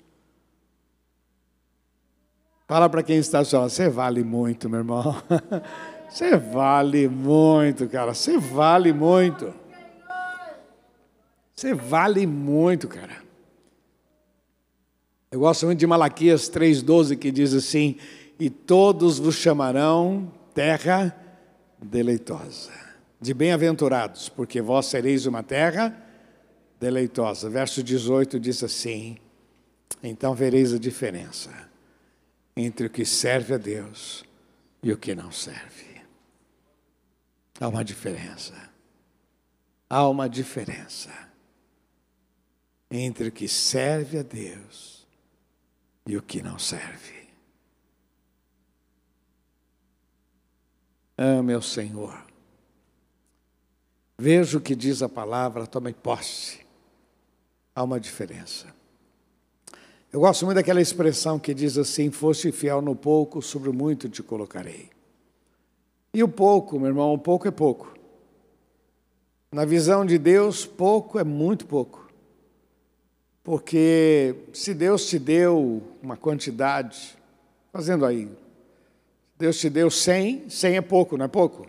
Fala 2.68 2.88
para 2.88 3.02
quem 3.02 3.16
está 3.16 3.44
só, 3.44 3.68
você 3.68 3.88
vale 3.88 4.22
muito, 4.24 4.68
meu 4.68 4.80
irmão. 4.80 5.16
Você 6.08 6.36
vale 6.36 7.08
muito, 7.08 7.88
cara. 7.88 8.14
Você 8.14 8.38
vale 8.38 8.90
muito. 8.90 9.52
Você 11.54 11.74
vale 11.74 12.26
muito, 12.26 12.88
cara. 12.88 13.25
Eu 15.30 15.40
gosto 15.40 15.66
muito 15.66 15.78
de 15.78 15.86
Malaquias 15.86 16.48
3,12 16.48 17.18
que 17.18 17.32
diz 17.32 17.52
assim: 17.52 17.96
E 18.38 18.48
todos 18.48 19.18
vos 19.18 19.34
chamarão 19.34 20.32
terra 20.54 21.14
deleitosa. 21.82 22.70
De 23.20 23.34
bem-aventurados, 23.34 24.28
porque 24.28 24.60
vós 24.60 24.86
sereis 24.86 25.26
uma 25.26 25.42
terra 25.42 25.96
deleitosa. 26.78 27.50
Verso 27.50 27.82
18 27.82 28.38
diz 28.38 28.62
assim: 28.62 29.18
Então 30.00 30.32
vereis 30.32 30.72
a 30.72 30.78
diferença 30.78 31.50
entre 32.56 32.86
o 32.86 32.90
que 32.90 33.04
serve 33.04 33.54
a 33.54 33.58
Deus 33.58 34.24
e 34.82 34.92
o 34.92 34.96
que 34.96 35.14
não 35.14 35.32
serve. 35.32 36.02
Há 37.60 37.66
uma 37.66 37.84
diferença. 37.84 38.54
Há 39.90 40.08
uma 40.08 40.28
diferença 40.28 41.10
entre 42.90 43.28
o 43.28 43.32
que 43.32 43.48
serve 43.48 44.18
a 44.18 44.22
Deus 44.22 44.95
e 46.06 46.16
o 46.16 46.22
que 46.22 46.42
não 46.42 46.58
serve. 46.58 47.26
Ame 51.18 51.54
ao 51.54 51.62
Senhor. 51.62 52.24
Veja 54.18 54.56
o 54.56 54.60
que 54.60 54.74
diz 54.74 55.02
a 55.02 55.08
palavra, 55.08 55.66
tome 55.66 55.92
posse. 55.92 56.64
Há 57.74 57.82
uma 57.82 58.00
diferença. 58.00 58.74
Eu 60.12 60.20
gosto 60.20 60.46
muito 60.46 60.56
daquela 60.56 60.80
expressão 60.80 61.38
que 61.38 61.52
diz 61.52 61.76
assim: 61.76 62.10
Foste 62.10 62.50
fiel 62.52 62.80
no 62.80 62.94
pouco, 62.94 63.42
sobre 63.42 63.70
muito 63.70 64.08
te 64.08 64.22
colocarei. 64.22 64.88
E 66.14 66.22
o 66.22 66.28
pouco, 66.28 66.78
meu 66.78 66.88
irmão, 66.88 67.12
o 67.12 67.18
pouco 67.18 67.46
é 67.46 67.50
pouco. 67.50 67.94
Na 69.52 69.64
visão 69.64 70.06
de 70.06 70.16
Deus, 70.16 70.64
pouco 70.64 71.18
é 71.18 71.24
muito 71.24 71.66
pouco. 71.66 72.06
Porque 73.44 74.34
se 74.52 74.74
Deus 74.74 75.06
te 75.06 75.18
deu 75.18 75.82
uma 76.06 76.16
quantidade, 76.16 77.18
fazendo 77.72 78.06
aí, 78.06 78.30
Deus 79.36 79.58
te 79.58 79.68
deu 79.68 79.90
100, 79.90 80.48
100 80.48 80.76
é 80.76 80.80
pouco, 80.80 81.16
não 81.16 81.24
é 81.24 81.28
pouco? 81.28 81.66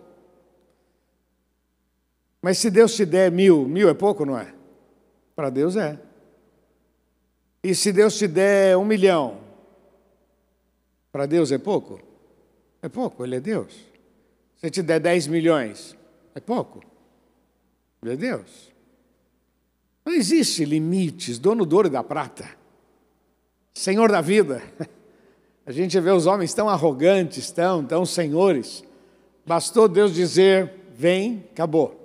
Mas 2.39 2.59
se 2.59 2.69
Deus 2.69 2.95
te 2.95 3.03
der 3.03 3.31
mil, 3.31 3.67
mil 3.67 3.89
é 3.89 3.95
pouco, 3.95 4.23
não 4.23 4.37
é? 4.37 4.53
Para 5.35 5.49
Deus 5.49 5.75
é. 5.75 5.99
E 7.63 7.73
se 7.73 7.91
Deus 7.91 8.15
te 8.15 8.27
der 8.27 8.77
um 8.77 8.85
milhão, 8.85 9.39
para 11.11 11.25
Deus 11.25 11.51
é 11.51 11.57
pouco? 11.57 11.99
É 12.79 12.87
pouco, 12.87 13.25
Ele 13.25 13.37
é 13.37 13.39
Deus. 13.39 13.73
Se 14.57 14.69
te 14.69 14.83
der 14.83 14.99
10 14.99 15.25
milhões, 15.27 15.97
é 16.35 16.39
pouco? 16.39 16.83
Ele 18.03 18.13
é 18.13 18.15
Deus. 18.15 18.71
Não 20.05 20.13
existe 20.13 20.63
limites, 20.63 21.39
dono 21.39 21.65
do 21.65 21.75
ouro 21.75 21.87
e 21.87 21.91
da 21.91 22.03
prata, 22.03 22.47
Senhor 23.77 24.11
da 24.11 24.21
vida. 24.21 24.63
A 25.63 25.71
gente 25.71 25.99
vê 25.99 26.09
os 26.09 26.25
homens 26.25 26.51
tão 26.51 26.67
arrogantes, 26.67 27.51
tão, 27.51 27.85
tão 27.85 28.07
senhores. 28.07 28.83
Bastou 29.45 29.87
Deus 29.87 30.15
dizer: 30.15 30.73
vem, 30.95 31.47
acabou. 31.51 31.95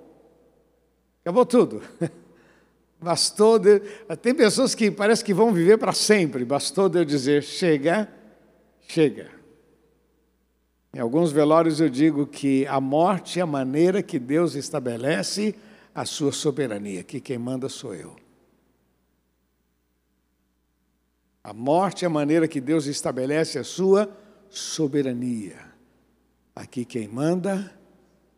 Acabou 1.21 1.45
tudo. 1.47 1.81
Bastou 3.01 3.57
Deus. 3.57 3.81
Tem 4.21 4.35
pessoas 4.35 4.75
que 4.75 4.91
parece 4.91 5.23
que 5.23 5.33
vão 5.33 5.51
viver 5.51 5.79
para 5.79 5.93
sempre. 5.93 6.45
Bastou 6.45 6.87
Deus 6.87 7.07
dizer: 7.07 7.41
chega, 7.41 8.07
chega. 8.87 9.31
Em 10.93 10.99
alguns 10.99 11.31
velórios 11.31 11.81
eu 11.81 11.89
digo 11.89 12.27
que 12.27 12.67
a 12.67 12.79
morte 12.79 13.39
é 13.39 13.41
a 13.41 13.47
maneira 13.47 14.03
que 14.03 14.19
Deus 14.19 14.53
estabelece 14.53 15.55
a 15.95 16.05
sua 16.05 16.31
soberania, 16.31 17.03
que 17.03 17.19
quem 17.19 17.39
manda 17.39 17.67
sou 17.67 17.95
eu. 17.95 18.22
A 21.43 21.53
morte 21.53 22.05
é 22.05 22.07
a 22.07 22.09
maneira 22.09 22.47
que 22.47 22.61
Deus 22.61 22.85
estabelece 22.85 23.59
a 23.59 23.63
sua 23.63 24.09
soberania. 24.49 25.59
Aqui 26.55 26.85
quem 26.85 27.07
manda 27.07 27.73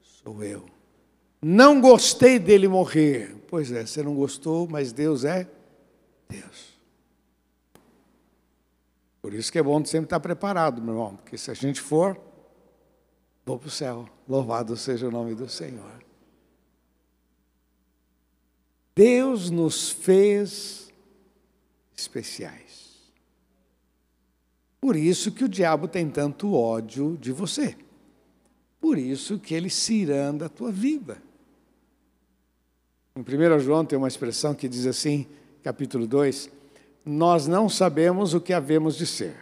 sou 0.02 0.44
eu. 0.44 0.66
Não 1.42 1.80
gostei 1.80 2.40
dele 2.40 2.68
morrer. 2.68 3.36
Pois 3.48 3.72
é, 3.72 3.86
você 3.86 4.02
não 4.02 4.16
gostou, 4.16 4.68
mas 4.68 4.92
Deus 4.92 5.24
é 5.24 5.48
Deus. 6.28 6.74
Por 9.22 9.34
isso 9.34 9.52
que 9.52 9.60
é 9.60 9.64
bom 9.64 9.84
sempre 9.86 10.06
estar 10.06 10.20
preparado, 10.20 10.82
meu 10.82 10.94
irmão, 10.94 11.16
porque 11.16 11.38
se 11.38 11.52
a 11.52 11.54
gente 11.54 11.82
for, 11.82 12.20
vou 13.46 13.60
para 13.60 13.68
o 13.68 13.72
céu. 13.72 14.10
Louvado 14.28 14.76
seja 14.76 15.08
o 15.08 15.12
nome 15.12 15.36
do 15.36 15.48
Senhor. 15.48 16.04
Deus 18.96 19.50
nos 19.50 19.90
fez 19.92 20.92
especiais. 21.96 22.65
Por 24.80 24.96
isso 24.96 25.32
que 25.32 25.44
o 25.44 25.50
diabo 25.50 25.88
tem 25.88 26.10
tanto 26.10 26.54
ódio 26.54 27.18
de 27.20 27.32
você. 27.32 27.76
Por 28.80 28.98
isso 28.98 29.40
que 29.40 29.54
ele 29.54 29.70
se 29.70 29.96
iranda 29.96 30.46
a 30.46 30.50
tua 30.50 30.72
vida. 30.72 31.18
Em 33.16 33.22
1 33.22 33.60
João 33.60 33.86
tem 33.86 33.98
uma 33.98 34.08
expressão 34.08 34.54
que 34.54 34.68
diz 34.68 34.86
assim, 34.86 35.26
capítulo 35.64 36.06
2: 36.06 36.52
Nós 37.06 37.48
não 37.48 37.68
sabemos 37.70 38.34
o 38.34 38.42
que 38.42 38.54
havemos 38.54 38.96
de 38.96 39.06
ser, 39.06 39.36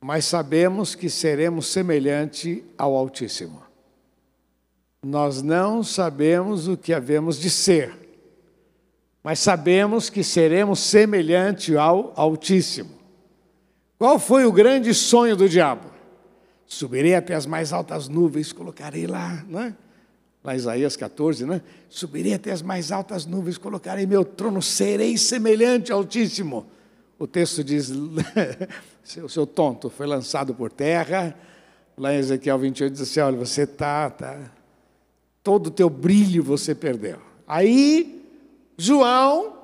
mas 0.00 0.24
sabemos 0.24 0.94
que 0.94 1.08
seremos 1.08 1.68
semelhante 1.68 2.64
ao 2.76 2.94
Altíssimo. 2.96 3.62
Nós 5.02 5.42
não 5.42 5.82
sabemos 5.84 6.66
o 6.66 6.76
que 6.76 6.92
havemos 6.92 7.38
de 7.38 7.48
ser, 7.48 7.96
mas 9.22 9.38
sabemos 9.38 10.10
que 10.10 10.24
seremos 10.24 10.80
semelhante 10.80 11.76
ao 11.76 12.12
Altíssimo. 12.16 12.97
Qual 13.98 14.18
foi 14.18 14.44
o 14.44 14.52
grande 14.52 14.94
sonho 14.94 15.36
do 15.36 15.48
diabo? 15.48 15.90
Subirei 16.66 17.14
até 17.14 17.34
as 17.34 17.46
mais 17.46 17.72
altas 17.72 18.08
nuvens, 18.08 18.52
colocarei 18.52 19.06
lá, 19.06 19.44
não 19.48 19.60
é? 19.60 19.74
lá 20.44 20.54
Isaías 20.54 20.96
14, 20.96 21.44
né? 21.44 21.60
Subirei 21.88 22.34
até 22.34 22.52
as 22.52 22.62
mais 22.62 22.92
altas 22.92 23.26
nuvens, 23.26 23.58
colocarei 23.58 24.06
meu 24.06 24.24
trono, 24.24 24.62
serei 24.62 25.18
semelhante 25.18 25.90
ao 25.90 25.98
Altíssimo. 25.98 26.66
O 27.18 27.26
texto 27.26 27.64
diz: 27.64 27.90
seu, 29.02 29.28
seu 29.28 29.46
tonto 29.46 29.90
foi 29.90 30.06
lançado 30.06 30.54
por 30.54 30.70
terra. 30.70 31.34
Lá 31.96 32.14
em 32.14 32.18
Ezequiel 32.18 32.58
28 32.58 32.92
diz 32.92 33.02
assim: 33.02 33.20
olha, 33.20 33.36
você 33.36 33.66
tá, 33.66 34.08
tá, 34.08 34.38
todo 35.42 35.66
o 35.66 35.70
teu 35.70 35.90
brilho 35.90 36.42
você 36.42 36.74
perdeu. 36.74 37.18
Aí, 37.46 38.24
João 38.76 39.56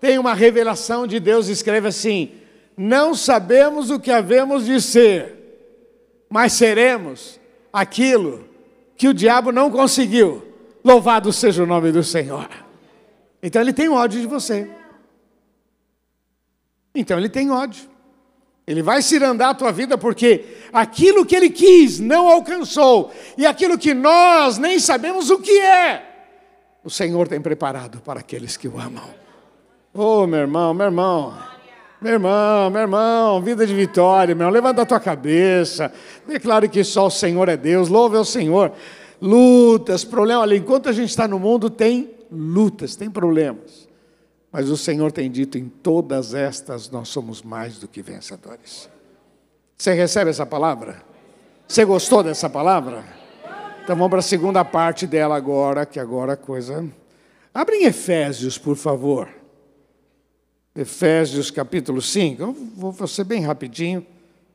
tem 0.00 0.18
uma 0.18 0.34
revelação 0.34 1.06
de 1.06 1.20
Deus, 1.20 1.48
escreve 1.48 1.88
assim: 1.88 2.32
não 2.76 3.14
sabemos 3.14 3.90
o 3.90 4.00
que 4.00 4.10
havemos 4.10 4.66
de 4.66 4.80
ser, 4.80 5.34
mas 6.28 6.52
seremos 6.52 7.40
aquilo 7.72 8.48
que 8.96 9.08
o 9.08 9.14
diabo 9.14 9.52
não 9.52 9.70
conseguiu. 9.70 10.42
Louvado 10.84 11.32
seja 11.32 11.62
o 11.62 11.66
nome 11.66 11.92
do 11.92 12.02
Senhor. 12.02 12.48
Então 13.42 13.60
ele 13.60 13.72
tem 13.72 13.88
ódio 13.88 14.20
de 14.20 14.26
você. 14.26 14.70
Então 16.94 17.18
ele 17.18 17.28
tem 17.28 17.50
ódio. 17.50 17.90
Ele 18.66 18.82
vai 18.82 19.02
cirandar 19.02 19.50
a 19.50 19.54
tua 19.54 19.72
vida 19.72 19.98
porque 19.98 20.44
aquilo 20.72 21.26
que 21.26 21.34
ele 21.34 21.50
quis 21.50 21.98
não 21.98 22.28
alcançou, 22.28 23.12
e 23.36 23.44
aquilo 23.44 23.76
que 23.76 23.92
nós 23.92 24.56
nem 24.56 24.78
sabemos 24.78 25.30
o 25.30 25.38
que 25.40 25.58
é, 25.58 26.12
o 26.84 26.90
Senhor 26.90 27.26
tem 27.26 27.40
preparado 27.40 28.00
para 28.00 28.20
aqueles 28.20 28.56
que 28.56 28.68
o 28.68 28.78
amam. 28.78 29.04
Oh, 29.92 30.26
meu 30.26 30.40
irmão, 30.40 30.72
meu 30.72 30.86
irmão. 30.86 31.51
Meu 32.02 32.14
irmão, 32.14 32.68
meu 32.68 32.80
irmão, 32.80 33.40
vida 33.40 33.64
de 33.64 33.72
vitória, 33.72 34.34
meu 34.34 34.42
irmão, 34.42 34.52
levanta 34.52 34.82
a 34.82 34.86
tua 34.86 34.98
cabeça, 34.98 35.92
declare 36.26 36.68
que 36.68 36.82
só 36.82 37.06
o 37.06 37.10
Senhor 37.10 37.48
é 37.48 37.56
Deus, 37.56 37.88
louve 37.88 38.16
ao 38.16 38.24
Senhor. 38.24 38.72
Lutas, 39.20 40.02
problemas, 40.02 40.42
olha, 40.42 40.56
enquanto 40.56 40.88
a 40.88 40.92
gente 40.92 41.10
está 41.10 41.28
no 41.28 41.38
mundo, 41.38 41.70
tem 41.70 42.10
lutas, 42.28 42.96
tem 42.96 43.08
problemas. 43.08 43.88
Mas 44.50 44.68
o 44.68 44.76
Senhor 44.76 45.12
tem 45.12 45.30
dito: 45.30 45.56
em 45.56 45.68
todas 45.68 46.34
estas 46.34 46.90
nós 46.90 47.08
somos 47.08 47.40
mais 47.40 47.78
do 47.78 47.86
que 47.86 48.02
vencedores. 48.02 48.90
Você 49.78 49.92
recebe 49.92 50.28
essa 50.30 50.44
palavra? 50.44 51.02
Você 51.68 51.84
gostou 51.84 52.24
dessa 52.24 52.50
palavra? 52.50 53.04
Então 53.84 53.94
vamos 53.94 54.10
para 54.10 54.18
a 54.18 54.22
segunda 54.22 54.64
parte 54.64 55.06
dela 55.06 55.36
agora, 55.36 55.86
que 55.86 56.00
agora 56.00 56.32
a 56.32 56.36
coisa. 56.36 56.84
Abre 57.54 57.76
em 57.76 57.84
Efésios, 57.84 58.58
por 58.58 58.74
favor. 58.74 59.28
Efésios 60.74 61.50
capítulo 61.50 62.00
5. 62.00 62.42
Eu 62.42 62.52
vou 62.52 63.06
ser 63.06 63.24
bem 63.24 63.42
rapidinho, 63.42 64.06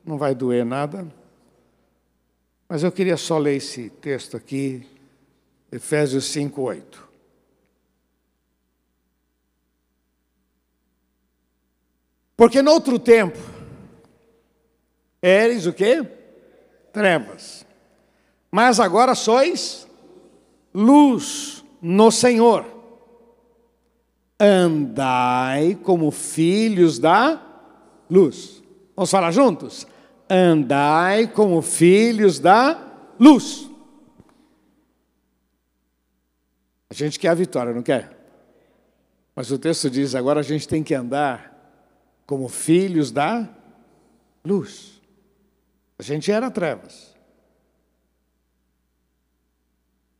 não 0.04 0.18
vai 0.18 0.34
doer 0.34 0.64
nada. 0.64 1.06
Mas 2.68 2.82
eu 2.82 2.92
queria 2.92 3.16
só 3.16 3.38
ler 3.38 3.56
esse 3.56 3.88
texto 3.88 4.36
aqui, 4.36 4.86
Efésios 5.70 6.24
5, 6.26 6.60
8. 6.60 7.08
Porque 12.36 12.62
no 12.62 12.70
outro 12.70 12.98
tempo, 12.98 13.38
eres 15.22 15.66
o 15.66 15.72
quê? 15.72 16.06
Trevas. 16.92 17.66
Mas 18.50 18.80
agora 18.80 19.14
sois 19.14 19.88
luz 20.72 21.64
no 21.80 22.10
Senhor 22.10 22.77
andai 24.38 25.74
como 25.74 26.10
filhos 26.10 26.98
da 26.98 27.42
luz. 28.08 28.62
Vamos 28.94 29.10
falar 29.10 29.30
juntos? 29.30 29.86
Andai 30.30 31.26
como 31.28 31.60
filhos 31.62 32.38
da 32.38 32.78
luz. 33.18 33.68
A 36.90 36.94
gente 36.94 37.18
quer 37.18 37.28
a 37.28 37.34
vitória, 37.34 37.72
não 37.72 37.82
quer? 37.82 38.16
Mas 39.34 39.50
o 39.50 39.58
texto 39.58 39.90
diz: 39.90 40.14
agora 40.14 40.40
a 40.40 40.42
gente 40.42 40.66
tem 40.66 40.82
que 40.82 40.94
andar 40.94 41.54
como 42.26 42.48
filhos 42.48 43.10
da 43.10 43.48
luz. 44.44 45.00
A 45.98 46.02
gente 46.02 46.30
era 46.30 46.50
trevas. 46.50 47.14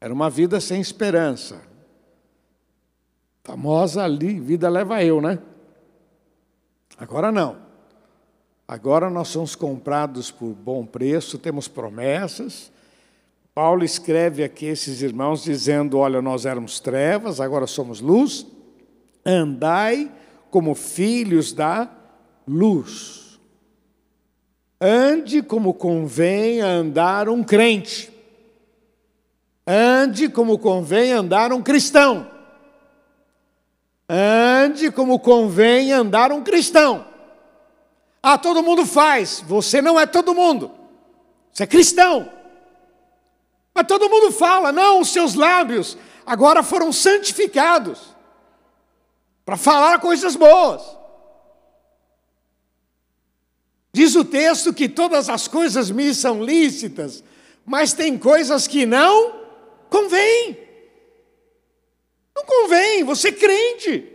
Era 0.00 0.12
uma 0.12 0.30
vida 0.30 0.60
sem 0.60 0.80
esperança. 0.80 1.67
Famosa 3.48 4.04
ali, 4.04 4.38
vida 4.38 4.68
leva 4.68 5.02
eu, 5.02 5.22
né? 5.22 5.38
Agora 6.98 7.32
não. 7.32 7.56
Agora 8.68 9.08
nós 9.08 9.28
somos 9.28 9.54
comprados 9.54 10.30
por 10.30 10.50
bom 10.52 10.84
preço, 10.84 11.38
temos 11.38 11.66
promessas. 11.66 12.70
Paulo 13.54 13.82
escreve 13.82 14.44
aqui 14.44 14.66
esses 14.66 15.00
irmãos 15.00 15.44
dizendo: 15.44 15.96
Olha, 15.96 16.20
nós 16.20 16.44
éramos 16.44 16.78
trevas, 16.78 17.40
agora 17.40 17.66
somos 17.66 18.02
luz. 18.02 18.46
Andai 19.24 20.12
como 20.50 20.74
filhos 20.74 21.50
da 21.50 21.90
luz. 22.46 23.40
Ande 24.78 25.42
como 25.42 25.72
convém 25.72 26.60
andar 26.60 27.30
um 27.30 27.42
crente. 27.42 28.12
Ande 29.66 30.28
como 30.28 30.58
convém 30.58 31.14
andar 31.14 31.50
um 31.50 31.62
cristão. 31.62 32.36
Ande 34.08 34.90
como 34.90 35.18
convém 35.18 35.92
andar 35.92 36.32
um 36.32 36.42
cristão. 36.42 37.06
Ah, 38.22 38.38
todo 38.38 38.62
mundo 38.62 38.86
faz. 38.86 39.42
Você 39.46 39.82
não 39.82 40.00
é 40.00 40.06
todo 40.06 40.34
mundo. 40.34 40.70
Você 41.52 41.64
é 41.64 41.66
cristão. 41.66 42.32
Mas 43.74 43.86
todo 43.86 44.08
mundo 44.08 44.32
fala, 44.32 44.72
não, 44.72 45.00
os 45.00 45.10
seus 45.10 45.34
lábios 45.34 45.96
agora 46.26 46.62
foram 46.62 46.92
santificados 46.92 48.00
para 49.44 49.56
falar 49.56 50.00
coisas 50.00 50.36
boas. 50.36 50.82
Diz 53.92 54.14
o 54.14 54.24
texto 54.24 54.72
que 54.72 54.88
todas 54.88 55.28
as 55.28 55.48
coisas 55.48 55.90
me 55.90 56.14
são 56.14 56.42
lícitas, 56.42 57.24
mas 57.64 57.92
tem 57.92 58.18
coisas 58.18 58.66
que 58.66 58.84
não 58.84 59.40
convêm. 59.88 60.67
Não 62.38 62.44
convém, 62.44 63.02
você 63.02 63.28
é 63.28 63.32
crente. 63.32 64.12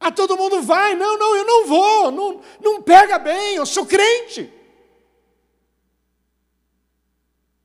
Ah, 0.00 0.10
todo 0.10 0.36
mundo 0.36 0.60
vai. 0.62 0.96
Não, 0.96 1.16
não, 1.16 1.36
eu 1.36 1.44
não 1.44 1.66
vou. 1.66 2.10
Não, 2.10 2.40
não 2.60 2.82
pega 2.82 3.18
bem, 3.18 3.54
eu 3.54 3.64
sou 3.64 3.86
crente. 3.86 4.52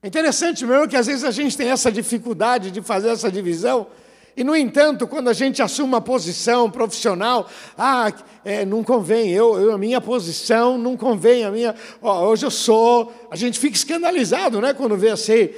É 0.02 0.06
interessante 0.06 0.64
mesmo 0.64 0.86
que 0.86 0.96
às 0.96 1.06
vezes 1.06 1.24
a 1.24 1.32
gente 1.32 1.56
tem 1.56 1.68
essa 1.68 1.90
dificuldade 1.90 2.70
de 2.70 2.80
fazer 2.80 3.08
essa 3.08 3.30
divisão. 3.30 3.88
E, 4.36 4.44
no 4.44 4.54
entanto, 4.54 5.06
quando 5.06 5.28
a 5.28 5.32
gente 5.32 5.62
assume 5.62 5.88
uma 5.88 6.00
posição 6.00 6.70
profissional, 6.70 7.48
ah, 7.76 8.12
é, 8.44 8.66
não 8.66 8.84
convém, 8.84 9.30
eu, 9.30 9.58
eu, 9.58 9.72
a 9.72 9.78
minha 9.78 9.98
posição 9.98 10.76
não 10.76 10.94
convém, 10.94 11.42
a 11.42 11.50
minha, 11.50 11.74
ó, 12.02 12.26
hoje 12.26 12.44
eu 12.44 12.50
sou, 12.50 13.14
a 13.30 13.36
gente 13.36 13.58
fica 13.58 13.74
escandalizado, 13.74 14.60
né, 14.60 14.74
quando 14.74 14.94
vê 14.94 15.08
assim, 15.08 15.48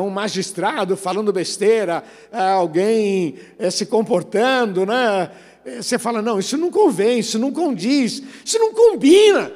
um 0.00 0.08
magistrado 0.08 0.96
falando 0.96 1.32
besteira, 1.32 2.04
ah, 2.30 2.52
alguém 2.52 3.34
é, 3.58 3.70
se 3.72 3.86
comportando, 3.86 4.86
né, 4.86 5.32
é, 5.64 5.82
você 5.82 5.98
fala, 5.98 6.22
não, 6.22 6.38
isso 6.38 6.56
não 6.56 6.70
convém, 6.70 7.18
isso 7.18 7.40
não 7.40 7.52
condiz, 7.52 8.22
isso 8.44 8.58
não 8.60 8.72
combina. 8.72 9.50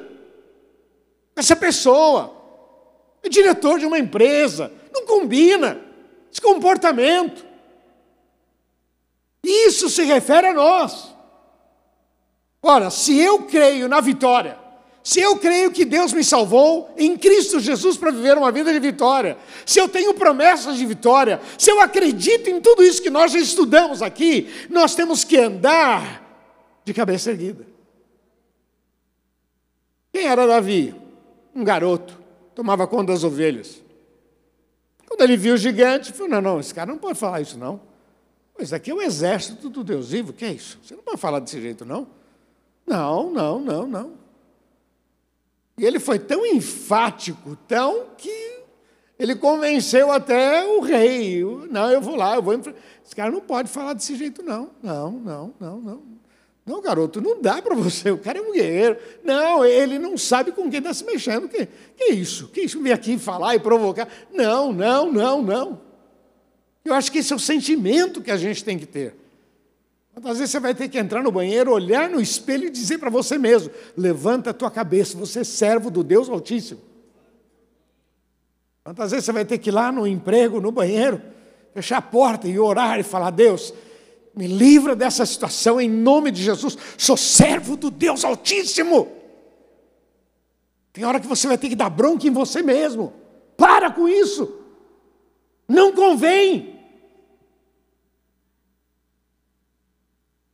Essa 1.37 1.55
pessoa 1.55 2.35
é 3.23 3.29
diretor 3.29 3.79
de 3.79 3.85
uma 3.85 3.97
empresa, 3.97 4.69
não 4.93 5.05
combina 5.05 5.79
esse 6.29 6.41
comportamento. 6.41 7.52
Isso 9.43 9.89
se 9.89 10.03
refere 10.03 10.47
a 10.47 10.53
nós. 10.53 11.13
Ora, 12.61 12.89
se 12.89 13.19
eu 13.19 13.39
creio 13.39 13.89
na 13.89 13.99
vitória, 13.99 14.57
se 15.03 15.19
eu 15.19 15.35
creio 15.35 15.69
que 15.69 15.83
Deus 15.83 16.13
me 16.13 16.23
salvou 16.23 16.93
em 16.97 17.17
Cristo 17.17 17.59
Jesus 17.59 17.97
para 17.97 18.09
viver 18.09 18.37
uma 18.37 18.53
vida 18.53 18.71
de 18.71 18.79
vitória, 18.79 19.37
se 19.65 19.77
eu 19.77 19.89
tenho 19.89 20.13
promessas 20.13 20.77
de 20.77 20.85
vitória, 20.85 21.41
se 21.57 21.69
eu 21.69 21.81
acredito 21.81 22.49
em 22.49 22.61
tudo 22.61 22.81
isso 22.81 23.01
que 23.01 23.09
nós 23.09 23.33
já 23.33 23.39
estudamos 23.39 24.01
aqui, 24.01 24.49
nós 24.69 24.95
temos 24.95 25.25
que 25.25 25.37
andar 25.37 26.23
de 26.85 26.93
cabeça 26.93 27.31
erguida. 27.31 27.67
Quem 30.13 30.25
era 30.25 30.47
Davi? 30.47 30.95
Um 31.53 31.65
garoto, 31.65 32.17
tomava 32.55 32.87
conta 32.87 33.11
das 33.11 33.25
ovelhas. 33.25 33.83
Quando 35.05 35.21
ele 35.21 35.35
viu 35.35 35.55
o 35.55 35.57
gigante, 35.57 36.13
falou: 36.13 36.29
Não, 36.29 36.41
não, 36.41 36.59
esse 36.61 36.73
cara 36.73 36.89
não 36.89 36.97
pode 36.97 37.19
falar 37.19 37.41
isso, 37.41 37.57
não. 37.57 37.79
Isso 38.63 38.73
aqui 38.73 38.91
é 38.91 38.93
o 38.93 39.01
exército 39.01 39.69
do 39.69 39.83
Deus 39.83 40.09
vivo, 40.09 40.31
que 40.31 40.45
é 40.45 40.51
isso? 40.53 40.79
Você 40.81 40.95
não 40.95 41.03
pode 41.03 41.19
falar 41.19 41.39
desse 41.39 41.59
jeito, 41.61 41.83
não? 41.83 42.07
Não, 42.87 43.29
não, 43.29 43.59
não, 43.59 43.87
não. 43.87 44.11
E 45.77 45.85
ele 45.85 45.99
foi 45.99 46.17
tão 46.17 46.45
enfático, 46.45 47.57
tão 47.67 48.07
que 48.17 48.53
ele 49.19 49.35
convenceu 49.35 50.11
até 50.11 50.65
o 50.65 50.79
rei. 50.79 51.43
Não, 51.69 51.91
eu 51.91 51.99
vou 51.99 52.15
lá, 52.15 52.35
eu 52.35 52.41
vou. 52.41 52.53
Esse 52.53 53.15
cara 53.15 53.31
não 53.31 53.41
pode 53.41 53.69
falar 53.69 53.93
desse 53.93 54.15
jeito, 54.15 54.41
não. 54.41 54.69
Não, 54.81 55.11
não, 55.11 55.53
não, 55.59 55.79
não. 55.81 56.01
Não, 56.65 56.81
garoto, 56.81 57.19
não 57.19 57.41
dá 57.41 57.61
para 57.61 57.75
você. 57.75 58.11
O 58.11 58.17
cara 58.17 58.39
é 58.39 58.41
um 58.41 58.53
guerreiro. 58.53 58.97
Não, 59.23 59.65
ele 59.65 59.99
não 59.99 60.17
sabe 60.17 60.53
com 60.53 60.69
quem 60.69 60.79
está 60.79 60.93
se 60.93 61.03
mexendo. 61.03 61.49
Que, 61.49 61.67
que 61.97 62.13
isso? 62.13 62.47
Que 62.47 62.61
isso? 62.61 62.81
Vir 62.81 62.93
aqui 62.93 63.19
falar 63.19 63.55
e 63.55 63.59
provocar? 63.59 64.07
Não, 64.31 64.71
não, 64.71 65.11
não, 65.11 65.41
não. 65.41 65.92
Eu 66.85 66.93
acho 66.93 67.11
que 67.11 67.19
esse 67.19 67.31
é 67.31 67.35
o 67.35 67.39
sentimento 67.39 68.21
que 68.21 68.31
a 68.31 68.37
gente 68.37 68.63
tem 68.63 68.77
que 68.77 68.85
ter. 68.85 69.15
Quantas 70.13 70.37
vezes 70.37 70.51
você 70.51 70.59
vai 70.59 70.75
ter 70.75 70.89
que 70.89 70.99
entrar 70.99 71.23
no 71.23 71.31
banheiro, 71.31 71.71
olhar 71.71 72.09
no 72.09 72.21
espelho 72.21 72.67
e 72.67 72.69
dizer 72.69 72.99
para 72.99 73.09
você 73.09 73.37
mesmo: 73.37 73.71
levanta 73.97 74.51
a 74.51 74.53
tua 74.53 74.69
cabeça, 74.69 75.17
você 75.17 75.39
é 75.39 75.43
servo 75.43 75.89
do 75.89 76.03
Deus 76.03 76.29
Altíssimo. 76.29 76.81
Quantas 78.83 79.11
vezes 79.11 79.25
você 79.25 79.31
vai 79.31 79.45
ter 79.45 79.57
que 79.57 79.69
ir 79.69 79.73
lá 79.73 79.91
no 79.91 80.05
emprego, 80.05 80.59
no 80.59 80.71
banheiro, 80.71 81.21
fechar 81.73 81.97
a 81.97 82.01
porta 82.01 82.47
e 82.47 82.59
orar 82.59 82.99
e 82.99 83.03
falar: 83.03 83.31
Deus, 83.31 83.73
me 84.35 84.45
livra 84.45 84.95
dessa 84.95 85.25
situação 85.25 85.81
em 85.81 85.89
nome 85.89 86.31
de 86.31 86.43
Jesus, 86.43 86.77
sou 86.97 87.17
servo 87.17 87.75
do 87.75 87.89
Deus 87.89 88.23
Altíssimo. 88.23 89.07
Tem 90.91 91.05
hora 91.05 91.19
que 91.19 91.25
você 91.25 91.47
vai 91.47 91.57
ter 91.57 91.69
que 91.69 91.75
dar 91.75 91.89
bronca 91.89 92.27
em 92.27 92.31
você 92.31 92.61
mesmo. 92.61 93.13
Para 93.57 93.89
com 93.89 94.07
isso. 94.07 94.59
Não 95.67 95.91
convém. 95.91 96.72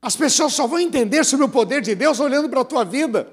As 0.02 0.16
pessoas 0.16 0.54
só 0.54 0.66
vão 0.66 0.80
entender 0.80 1.24
sobre 1.26 1.46
o 1.46 1.50
poder 1.50 1.82
de 1.82 1.94
Deus 1.94 2.20
olhando 2.20 2.50
para 2.50 2.62
a 2.62 2.66
tua 2.66 2.86
vida. 2.86 3.28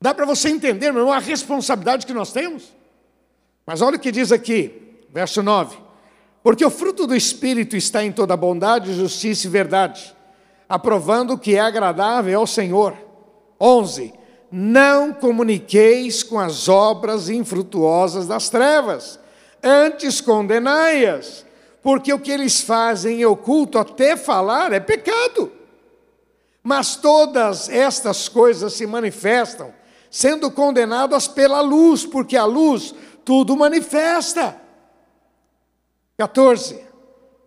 Dá 0.00 0.12
para 0.12 0.26
você 0.26 0.48
entender, 0.48 0.92
meu 0.92 1.02
irmão, 1.02 1.14
a 1.14 1.18
responsabilidade 1.18 2.06
que 2.06 2.12
nós 2.12 2.32
temos? 2.32 2.64
Mas 3.64 3.80
olha 3.80 3.96
o 3.96 4.00
que 4.00 4.10
diz 4.10 4.32
aqui, 4.32 4.98
verso 5.10 5.42
9: 5.42 5.78
Porque 6.42 6.64
o 6.64 6.70
fruto 6.70 7.06
do 7.06 7.14
Espírito 7.14 7.76
está 7.76 8.04
em 8.04 8.12
toda 8.12 8.36
bondade, 8.36 8.94
justiça 8.94 9.46
e 9.46 9.50
verdade, 9.50 10.14
aprovando 10.68 11.34
o 11.34 11.38
que 11.38 11.54
é 11.54 11.60
agradável 11.60 12.40
ao 12.40 12.46
Senhor. 12.46 12.96
11: 13.60 14.12
Não 14.50 15.14
comuniqueis 15.14 16.22
com 16.22 16.38
as 16.38 16.68
obras 16.68 17.30
infrutuosas 17.30 18.26
das 18.26 18.50
trevas, 18.50 19.18
antes 19.62 20.20
condenai-as 20.20 21.46
porque 21.82 22.12
o 22.12 22.18
que 22.18 22.30
eles 22.30 22.60
fazem 22.60 23.20
em 23.20 23.24
oculto, 23.24 23.76
até 23.76 24.16
falar, 24.16 24.72
é 24.72 24.78
pecado. 24.78 25.52
Mas 26.62 26.94
todas 26.94 27.68
estas 27.68 28.28
coisas 28.28 28.72
se 28.74 28.86
manifestam, 28.86 29.74
sendo 30.08 30.50
condenadas 30.50 31.26
pela 31.26 31.60
luz, 31.60 32.06
porque 32.06 32.36
a 32.36 32.44
luz 32.44 32.94
tudo 33.24 33.56
manifesta. 33.56 34.56
14. 36.16 36.80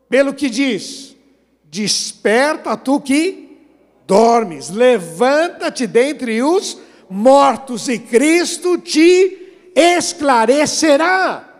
Pelo 0.09 0.33
que 0.33 0.49
diz: 0.49 1.15
Desperta 1.63 2.75
tu 2.75 2.99
que 2.99 3.57
dormes, 4.05 4.69
levanta-te 4.69 5.87
dentre 5.87 6.43
os 6.43 6.77
mortos, 7.09 7.87
e 7.87 7.99
Cristo 7.99 8.77
te 8.77 9.71
esclarecerá. 9.73 11.53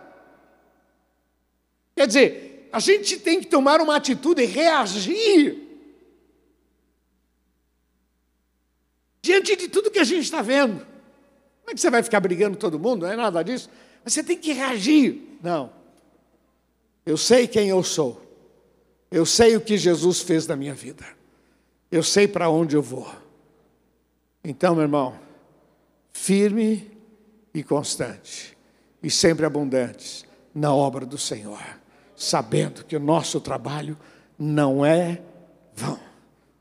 Quer 1.94 2.06
dizer, 2.06 2.45
a 2.76 2.78
gente 2.78 3.18
tem 3.18 3.40
que 3.40 3.46
tomar 3.46 3.80
uma 3.80 3.96
atitude 3.96 4.42
e 4.42 4.44
reagir. 4.44 5.56
Diante 9.22 9.56
de 9.56 9.66
tudo 9.66 9.90
que 9.90 9.98
a 9.98 10.04
gente 10.04 10.24
está 10.24 10.42
vendo. 10.42 10.80
Como 11.60 11.70
é 11.70 11.74
que 11.74 11.80
você 11.80 11.88
vai 11.88 12.02
ficar 12.02 12.20
brigando 12.20 12.58
todo 12.58 12.78
mundo? 12.78 13.06
Não 13.06 13.12
é 13.12 13.16
nada 13.16 13.42
disso. 13.42 13.70
Mas 14.04 14.12
você 14.12 14.22
tem 14.22 14.36
que 14.36 14.52
reagir. 14.52 15.38
Não. 15.42 15.72
Eu 17.06 17.16
sei 17.16 17.46
quem 17.48 17.70
eu 17.70 17.82
sou. 17.82 18.20
Eu 19.10 19.24
sei 19.24 19.56
o 19.56 19.60
que 19.62 19.78
Jesus 19.78 20.20
fez 20.20 20.46
na 20.46 20.54
minha 20.54 20.74
vida. 20.74 21.06
Eu 21.90 22.02
sei 22.02 22.28
para 22.28 22.50
onde 22.50 22.76
eu 22.76 22.82
vou. 22.82 23.10
Então, 24.44 24.74
meu 24.74 24.82
irmão, 24.82 25.18
firme 26.12 26.90
e 27.54 27.62
constante, 27.62 28.54
e 29.02 29.10
sempre 29.10 29.46
abundantes 29.46 30.26
na 30.54 30.74
obra 30.74 31.06
do 31.06 31.16
Senhor 31.16 31.85
sabendo 32.16 32.84
que 32.84 32.96
o 32.96 33.00
nosso 33.00 33.40
trabalho 33.40 33.96
não 34.38 34.84
é 34.84 35.20
vão. 35.74 35.98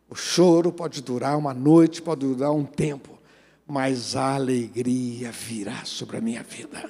O 0.10 0.16
choro 0.16 0.72
pode 0.72 1.02
durar 1.02 1.38
uma 1.38 1.54
noite, 1.54 2.02
pode 2.02 2.26
durar 2.26 2.52
um 2.52 2.66
tempo, 2.66 3.18
mas 3.66 4.16
a 4.16 4.36
alegria 4.36 5.32
virá 5.32 5.84
sobre 5.86 6.18
a 6.18 6.22
minha 6.22 6.44
vida. 6.44 6.90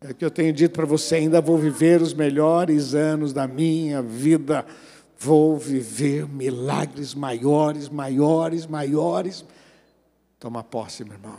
É 0.00 0.12
que 0.12 0.24
eu 0.24 0.30
tenho 0.30 0.52
dito 0.52 0.72
para 0.72 0.86
você: 0.86 1.16
ainda 1.16 1.40
vou 1.40 1.56
viver 1.56 2.02
os 2.02 2.12
melhores 2.12 2.94
anos 2.94 3.32
da 3.32 3.46
minha 3.46 4.02
vida. 4.02 4.66
Vou 5.18 5.56
viver 5.56 6.28
milagres 6.28 7.14
maiores, 7.14 7.88
maiores, 7.88 8.66
maiores. 8.66 9.44
Toma 10.38 10.62
posse, 10.62 11.04
meu 11.04 11.14
irmão. 11.14 11.38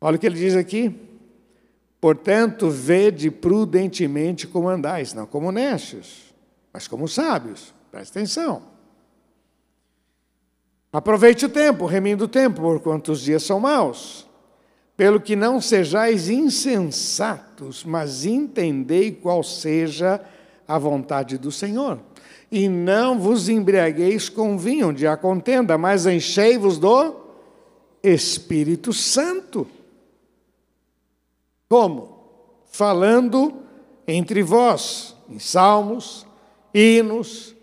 Olha 0.00 0.16
o 0.16 0.18
que 0.18 0.26
ele 0.26 0.38
diz 0.38 0.54
aqui. 0.54 1.07
Portanto, 2.00 2.70
vede 2.70 3.30
prudentemente 3.30 4.46
como 4.46 4.68
andais, 4.68 5.12
não 5.12 5.26
como 5.26 5.50
necios, 5.50 6.32
mas 6.72 6.86
como 6.86 7.08
sábios. 7.08 7.74
Presta 7.90 8.18
atenção. 8.18 8.62
Aproveite 10.92 11.44
o 11.44 11.48
tempo, 11.48 11.86
remindo 11.86 12.24
o 12.24 12.28
tempo, 12.28 12.60
porquanto 12.60 13.12
os 13.12 13.20
dias 13.20 13.42
são 13.42 13.60
maus. 13.60 14.26
Pelo 14.96 15.20
que 15.20 15.36
não 15.36 15.60
sejais 15.60 16.28
insensatos, 16.28 17.84
mas 17.84 18.24
entendei 18.24 19.12
qual 19.12 19.42
seja 19.42 20.20
a 20.66 20.78
vontade 20.78 21.38
do 21.38 21.52
Senhor. 21.52 22.00
E 22.50 22.68
não 22.68 23.18
vos 23.18 23.48
embriagueis 23.48 24.28
com 24.28 24.56
vinho 24.56 24.92
de 24.92 25.06
a 25.06 25.16
contenda, 25.16 25.76
mas 25.76 26.06
enchei-vos 26.06 26.78
do 26.78 27.14
Espírito 28.02 28.92
Santo. 28.92 29.66
Como? 31.68 32.18
Falando 32.70 33.62
entre 34.06 34.42
vós, 34.42 35.14
em 35.28 35.38
salmos, 35.38 36.26
hinos, 36.72 37.54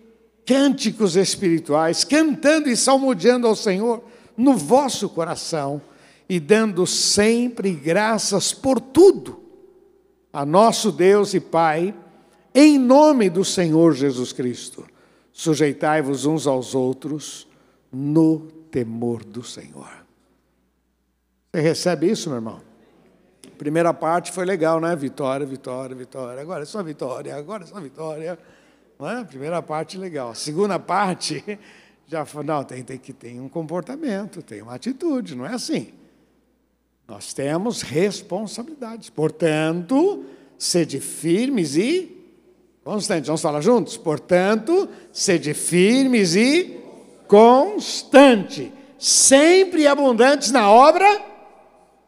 cânticos 0.45 1.15
espirituais, 1.15 2.03
cantando 2.03 2.69
e 2.69 2.77
salmodiando 2.77 3.47
ao 3.47 3.55
Senhor 3.55 4.03
no 4.37 4.55
vosso 4.55 5.09
coração 5.09 5.81
e 6.29 6.39
dando 6.39 6.85
sempre 6.85 7.71
graças 7.71 8.53
por 8.53 8.79
tudo 8.79 9.43
a 10.31 10.45
nosso 10.45 10.91
Deus 10.91 11.33
e 11.33 11.39
Pai, 11.39 11.95
em 12.53 12.77
nome 12.77 13.29
do 13.29 13.45
Senhor 13.45 13.93
Jesus 13.93 14.33
Cristo. 14.33 14.85
Sujeitai-vos 15.31 16.25
uns 16.25 16.45
aos 16.45 16.75
outros 16.75 17.47
no 17.91 18.39
temor 18.69 19.23
do 19.23 19.43
Senhor. 19.43 20.05
Você 21.53 21.61
recebe 21.61 22.11
isso, 22.11 22.29
meu 22.29 22.37
irmão? 22.37 22.74
Primeira 23.57 23.93
parte 23.93 24.31
foi 24.31 24.45
legal, 24.45 24.79
né? 24.79 24.95
Vitória, 24.95 25.45
vitória, 25.45 25.95
vitória. 25.95 26.41
Agora 26.41 26.63
é 26.63 26.65
só 26.65 26.83
vitória, 26.83 27.35
agora 27.35 27.63
é 27.63 27.67
só 27.67 27.79
vitória. 27.79 28.37
Não 28.99 29.09
é? 29.09 29.23
Primeira 29.23 29.61
parte 29.61 29.97
legal. 29.97 30.33
Segunda 30.35 30.79
parte 30.79 31.43
já 32.07 32.25
foi, 32.25 32.43
não, 32.43 32.63
tem, 32.63 32.83
tem 32.83 32.97
que 32.97 33.13
ter 33.13 33.39
um 33.39 33.49
comportamento, 33.49 34.41
tem 34.41 34.61
uma 34.61 34.75
atitude, 34.75 35.35
não 35.35 35.45
é 35.45 35.53
assim. 35.53 35.93
Nós 37.07 37.33
temos 37.33 37.81
responsabilidades. 37.81 39.09
Portanto, 39.09 40.25
sede 40.57 40.99
firmes 40.99 41.75
e 41.75 42.15
constantes. 42.83 43.27
Vamos 43.27 43.41
falar 43.41 43.61
juntos? 43.61 43.97
Portanto, 43.97 44.89
sede 45.11 45.53
firmes 45.53 46.35
e 46.35 46.79
constante, 47.27 48.71
sempre 48.99 49.87
abundantes 49.87 50.51
na 50.51 50.69
obra 50.69 51.34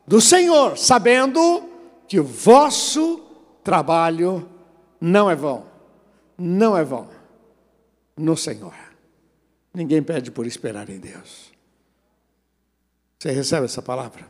do 0.07 0.21
Senhor, 0.21 0.77
sabendo 0.77 1.63
que 2.07 2.19
o 2.19 2.23
vosso 2.23 3.21
trabalho 3.61 4.47
não 5.01 5.29
é 5.29 5.35
vão. 5.35 5.65
Não 6.37 6.77
é 6.77 6.83
vão. 6.83 7.09
No 8.15 8.37
Senhor. 8.37 8.73
Ninguém 9.73 10.01
pede 10.01 10.31
por 10.31 10.47
esperar 10.47 10.89
em 10.89 10.97
Deus. 10.97 11.51
Você 13.19 13.31
recebe 13.31 13.65
essa 13.65 13.81
palavra? 13.81 14.25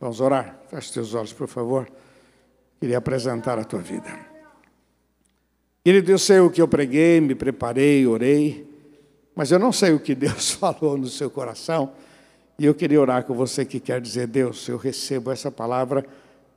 Vamos 0.00 0.20
orar? 0.20 0.58
Feche 0.68 0.92
teus 0.92 1.14
olhos, 1.14 1.32
por 1.32 1.46
favor. 1.46 1.88
Queria 2.80 2.98
apresentar 2.98 3.58
a 3.58 3.64
tua 3.64 3.80
vida. 3.80 4.10
Querido, 5.84 6.10
eu 6.10 6.18
sei 6.18 6.40
o 6.40 6.50
que 6.50 6.60
eu 6.60 6.66
preguei, 6.68 7.20
me 7.20 7.34
preparei, 7.34 8.06
orei, 8.06 8.68
mas 9.34 9.50
eu 9.50 9.58
não 9.58 9.72
sei 9.72 9.92
o 9.92 10.00
que 10.00 10.14
Deus 10.14 10.50
falou 10.52 10.98
no 10.98 11.06
seu 11.06 11.30
coração. 11.30 11.92
E 12.60 12.66
eu 12.66 12.74
queria 12.74 13.00
orar 13.00 13.24
com 13.24 13.32
você 13.32 13.64
que 13.64 13.80
quer 13.80 14.02
dizer, 14.02 14.26
Deus, 14.26 14.68
eu 14.68 14.76
recebo 14.76 15.30
essa 15.30 15.50
palavra, 15.50 16.06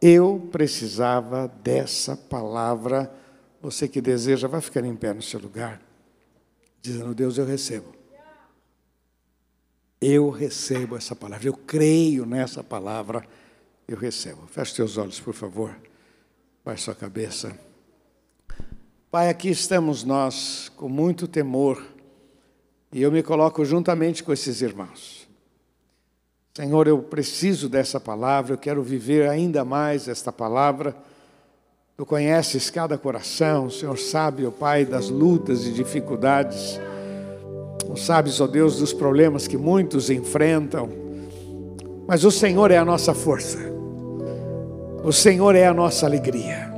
eu 0.02 0.50
precisava 0.52 1.48
dessa 1.64 2.18
palavra. 2.18 3.10
Você 3.62 3.88
que 3.88 4.02
deseja, 4.02 4.50
vai 4.50 4.60
ficar 4.60 4.84
em 4.84 4.98
pé 4.98 5.14
no 5.14 5.22
seu 5.22 5.40
lugar, 5.40 5.82
dizendo, 6.82 7.16
Deus, 7.16 7.38
eu 7.38 7.46
recebo. 7.46 7.96
Eu 10.02 10.30
recebo 10.30 10.98
essa 10.98 11.16
palavra, 11.16 11.48
eu 11.48 11.54
creio 11.54 12.26
nessa 12.26 12.62
palavra, 12.62 13.26
eu 13.88 13.96
recebo. 13.96 14.46
Feche 14.48 14.76
seus 14.76 14.98
olhos, 14.98 15.22
por 15.22 15.34
favor. 15.34 15.74
Baixe 16.66 16.84
sua 16.84 16.96
cabeça. 16.96 17.58
Pai, 19.10 19.30
aqui 19.30 19.48
estamos 19.48 20.04
nós 20.04 20.70
com 20.76 20.90
muito 20.90 21.30
temor, 21.30 21.82
e 22.92 23.02
eu 23.02 23.10
me 23.10 23.24
coloco 23.24 23.64
juntamente 23.64 24.22
com 24.22 24.34
esses 24.34 24.62
irmãos. 24.62 25.23
Senhor, 26.56 26.88
eu 26.88 27.00
preciso 27.00 27.68
dessa 27.68 28.00
palavra, 28.00 28.54
eu 28.54 28.58
quero 28.60 28.84
viver 28.84 29.28
ainda 29.28 29.66
mais 29.66 30.08
esta 30.08 30.32
palavra. 30.32 30.96
Tu 31.98 32.06
conheces 32.06 32.70
cada 32.70 32.96
coração, 32.96 33.66
o 33.66 33.72
Senhor 33.72 33.98
sabe, 33.98 34.46
ó 34.46 34.52
Pai, 34.52 34.86
das 34.86 35.10
lutas 35.10 35.66
e 35.66 35.72
dificuldades. 35.72 36.80
Tu 37.80 37.98
sabes, 37.98 38.40
ó 38.40 38.46
Deus, 38.46 38.78
dos 38.78 38.94
problemas 38.94 39.48
que 39.48 39.58
muitos 39.58 40.12
enfrentam. 40.12 40.90
Mas 42.08 42.24
o 42.24 42.30
Senhor 42.30 42.70
é 42.70 42.78
a 42.78 42.86
nossa 42.86 43.16
força. 43.16 43.58
O 45.04 45.12
Senhor 45.12 45.56
é 45.56 45.66
a 45.66 45.74
nossa 45.74 46.06
alegria. 46.06 46.72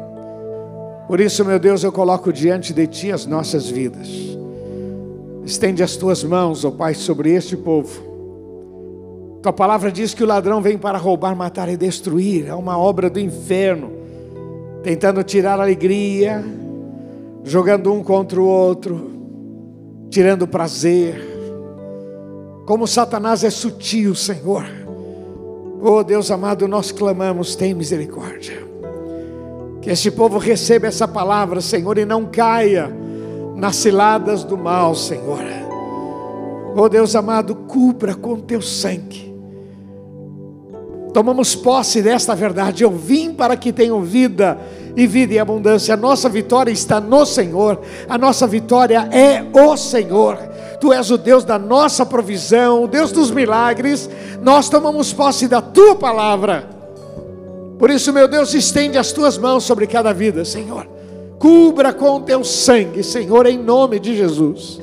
Por 1.06 1.20
isso, 1.20 1.44
meu 1.44 1.60
Deus, 1.60 1.84
eu 1.84 1.92
coloco 1.92 2.32
diante 2.32 2.72
de 2.72 2.88
Ti 2.88 3.12
as 3.12 3.26
nossas 3.26 3.70
vidas. 3.70 4.08
Estende 5.44 5.84
as 5.84 5.98
Tuas 5.98 6.24
mãos, 6.24 6.64
ó 6.64 6.72
Pai, 6.72 6.94
sobre 6.94 7.34
este 7.34 7.58
povo 7.58 8.15
tua 9.46 9.54
palavra 9.54 9.92
diz 9.92 10.12
que 10.12 10.24
o 10.24 10.26
ladrão 10.26 10.60
vem 10.60 10.76
para 10.76 10.98
roubar, 10.98 11.36
matar 11.36 11.70
e 11.70 11.78
destruir. 11.78 12.48
É 12.48 12.56
uma 12.56 12.80
obra 12.80 13.12
do 13.12 13.20
inferno, 13.20 13.92
tentando 14.82 15.24
tirar 15.24 15.60
alegria, 15.60 16.44
jogando 17.44 17.94
um 17.94 18.04
contra 18.04 18.42
o 18.42 18.44
outro, 18.44 19.12
tirando 20.10 20.48
prazer. 20.48 21.22
Como 22.66 22.88
Satanás 22.88 23.44
é 23.44 23.52
sutil, 23.52 24.16
Senhor. 24.16 24.66
Oh 25.80 26.04
Deus 26.04 26.32
amado, 26.32 26.68
nós 26.68 26.92
clamamos, 26.92 27.56
tem 27.56 27.76
misericórdia. 27.76 28.66
Que 29.80 29.92
este 29.92 30.10
povo 30.10 30.40
receba 30.40 30.88
essa 30.88 31.08
palavra, 31.08 31.62
Senhor, 31.62 32.00
e 32.00 32.06
não 32.06 32.26
caia 32.26 32.92
nas 33.56 33.76
ciladas 33.76 34.44
do 34.44 34.58
mal, 34.58 34.96
Senhor. 34.96 35.44
Oh 36.76 36.90
Deus 36.90 37.16
amado, 37.16 37.54
cubra 37.54 38.16
com 38.16 38.40
teu 38.40 38.60
sangue 38.60 39.35
tomamos 41.16 41.56
posse 41.56 42.02
desta 42.02 42.36
verdade. 42.36 42.84
Eu 42.84 42.92
vim 42.92 43.34
para 43.34 43.56
que 43.56 43.72
tenham 43.72 44.02
vida 44.02 44.58
e 44.98 45.08
vida 45.08 45.34
em 45.34 45.40
abundância. 45.40 45.94
A 45.94 45.98
nossa 45.98 46.28
vitória 46.28 46.74
está 46.74 47.00
no 47.00 47.26
Senhor, 47.26 47.80
a 48.10 48.18
nossa 48.18 48.46
vitória 48.46 49.08
é 49.14 49.42
o 49.58 49.78
Senhor. 49.78 50.38
Tu 50.82 50.92
és 50.92 51.10
o 51.10 51.18
Deus 51.18 51.46
da 51.46 51.58
nossa 51.58 52.06
provisão, 52.06 52.84
o 52.84 52.88
Deus 52.90 53.14
dos 53.14 53.32
milagres. 53.32 54.10
Nós 54.42 54.68
tomamos 54.68 55.14
posse 55.14 55.48
da 55.48 55.62
tua 55.62 55.96
palavra. 55.96 56.68
Por 57.80 57.90
isso, 57.90 58.12
meu 58.12 58.28
Deus, 58.28 58.54
estende 58.54 58.98
as 58.98 59.14
tuas 59.14 59.38
mãos 59.38 59.64
sobre 59.64 59.88
cada 59.88 60.12
vida, 60.12 60.44
Senhor. 60.44 60.86
Cubra 61.40 61.94
com 61.94 62.24
teu 62.24 62.44
sangue, 62.44 63.02
Senhor, 63.04 63.46
em 63.46 63.58
nome 63.58 64.02
de 64.02 64.18
Jesus. 64.18 64.82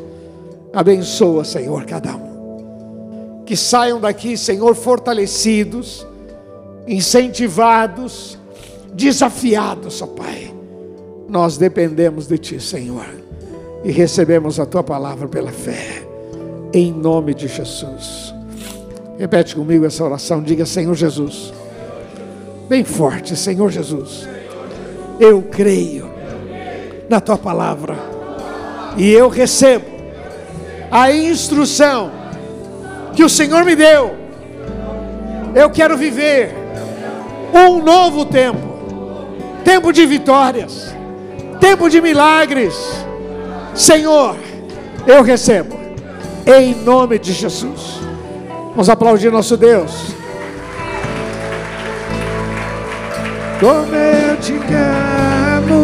Abençoa, 0.73 1.45
Senhor, 1.45 1.85
cada 1.85 2.17
um. 2.17 3.43
Que 3.45 3.55
saiam 3.55 4.01
daqui, 4.01 4.35
Senhor, 4.39 4.75
fortalecidos 4.75 6.07
incentivados, 6.87 8.39
desafiados, 8.93 10.03
ó 10.03 10.07
Pai. 10.07 10.53
Nós 11.29 11.57
dependemos 11.57 12.27
de 12.27 12.39
Ti, 12.39 12.61
Senhor, 12.61 13.07
e 13.85 13.91
recebemos 13.91 14.61
a 14.61 14.67
Tua 14.67 14.83
palavra 14.83 15.29
pela 15.29 15.51
fé, 15.51 16.03
em 16.73 16.93
nome 16.93 17.35
de 17.35 17.49
Jesus. 17.49 18.35
Repete 19.19 19.55
comigo 19.55 19.87
essa 19.87 20.05
oração, 20.05 20.43
diga: 20.43 20.67
Senhor 20.67 20.95
Jesus, 20.95 21.53
bem 22.69 22.85
forte, 22.85 23.37
Senhor 23.37 23.71
Jesus, 23.71 24.29
eu 25.19 25.43
creio 25.43 26.11
na 27.09 27.21
Tua 27.21 27.39
palavra 27.39 27.97
e 28.97 29.11
eu 29.11 29.29
recebo 29.29 29.87
a 30.91 31.11
instrução 31.11 32.11
que 33.15 33.25
o 33.25 33.29
Senhor 33.29 33.65
me 33.65 33.75
deu. 33.75 34.15
Eu 35.55 35.71
quero 35.71 35.97
viver 35.97 36.62
um 37.53 37.83
novo 37.83 38.25
tempo 38.25 38.73
tempo 39.63 39.93
de 39.93 40.05
vitórias, 40.07 40.95
tempo 41.61 41.89
de 41.89 42.01
milagres. 42.01 42.75
Senhor, 43.75 44.37
eu 45.07 45.23
recebo, 45.23 45.79
em 46.47 46.75
nome 46.75 47.19
de 47.19 47.33
Jesus. 47.33 48.01
Vamos 48.71 48.91
aplaudir 48.91 49.31
nosso 49.31 49.57
Deus. 49.57 50.15
Como 53.61 53.95
eu 53.95 54.37
te 54.39 54.53
quero, 54.53 55.83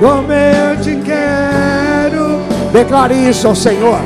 como 0.00 0.32
eu 0.32 0.80
te 0.82 0.96
quero. 1.04 2.40
Declare 2.72 3.14
isso 3.14 3.46
ao 3.46 3.54
Senhor. 3.54 4.00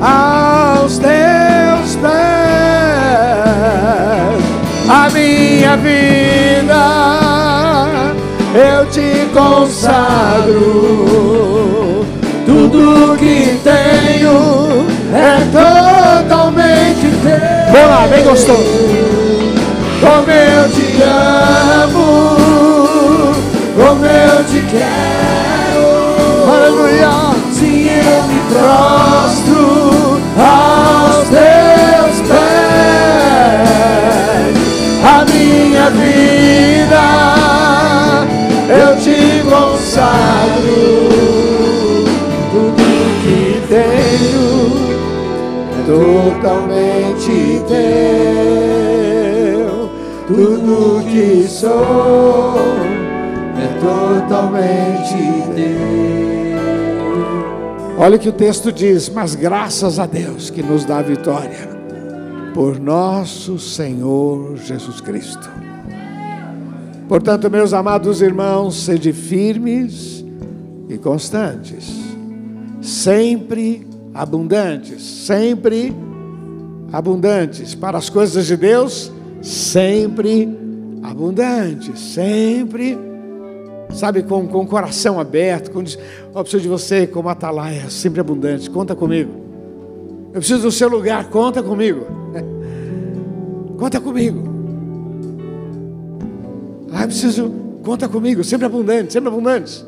Aos 0.00 0.98
teus 0.98 1.96
pés 1.96 2.47
a 4.88 5.10
minha 5.10 5.76
vida 5.76 6.74
eu 8.54 8.86
te 8.86 9.28
consagro. 9.34 10.56
Tudo 12.46 13.16
que 13.18 13.60
tenho 13.62 14.86
é 15.12 15.38
totalmente 15.52 17.08
Vamos 17.70 17.90
lá, 17.90 18.06
bem 18.08 18.24
gostoso. 18.24 18.64
Como 20.00 20.30
eu 20.30 20.68
te 20.70 21.02
amo, 21.02 22.38
como 23.76 24.06
eu 24.06 24.44
te 24.44 24.60
quero. 24.70 25.86
Aleluia. 26.50 27.10
Se 27.52 27.88
eu 27.88 28.22
me 28.28 28.40
prostro 28.48 30.20
vida 35.90 37.38
eu 38.68 38.96
te 38.98 39.42
consagro. 39.48 41.08
Tudo 42.52 42.84
que 43.22 43.62
tenho 43.68 44.48
é 45.74 45.80
totalmente 45.86 47.36
teu. 47.68 48.88
Tudo 50.26 51.02
que 51.04 51.48
sou 51.48 52.56
é 53.56 53.68
totalmente 53.80 55.18
teu. 55.54 56.18
Olha 57.98 58.16
o 58.16 58.18
que 58.18 58.28
o 58.28 58.32
texto 58.32 58.70
diz, 58.70 59.08
mas 59.08 59.34
graças 59.34 59.98
a 59.98 60.06
Deus 60.06 60.50
que 60.50 60.62
nos 60.62 60.84
dá 60.84 60.98
a 60.98 61.02
vitória 61.02 61.68
por 62.54 62.78
nosso 62.78 63.58
Senhor 63.58 64.56
Jesus 64.56 65.00
Cristo. 65.00 65.67
Portanto, 67.08 67.50
meus 67.50 67.72
amados 67.72 68.20
irmãos, 68.20 68.84
sede 68.84 69.14
firmes 69.14 70.22
e 70.90 70.98
constantes, 70.98 71.90
sempre 72.82 73.86
abundantes, 74.12 75.02
sempre 75.02 75.96
abundantes 76.92 77.74
para 77.74 77.96
as 77.96 78.10
coisas 78.10 78.46
de 78.46 78.58
Deus, 78.58 79.10
sempre 79.40 80.48
abundantes, 81.02 81.98
sempre 81.98 82.98
sabe, 83.94 84.22
com, 84.22 84.46
com 84.46 84.60
o 84.60 84.66
coração 84.66 85.18
aberto, 85.18 85.70
com, 85.70 85.80
eu 85.80 86.42
preciso 86.42 86.62
de 86.62 86.68
você 86.68 87.06
como 87.06 87.30
atalaia, 87.30 87.88
sempre 87.88 88.20
abundante, 88.20 88.68
conta 88.68 88.94
comigo. 88.94 89.30
Eu 90.26 90.40
preciso 90.40 90.60
do 90.60 90.70
seu 90.70 90.90
lugar, 90.90 91.30
conta 91.30 91.62
comigo. 91.62 92.06
Conta 93.78 94.00
comigo. 94.00 94.47
Ah, 96.92 97.06
preciso, 97.06 97.50
conta 97.82 98.08
comigo, 98.08 98.42
sempre 98.42 98.66
abundante, 98.66 99.12
sempre 99.12 99.28
abundante. 99.28 99.84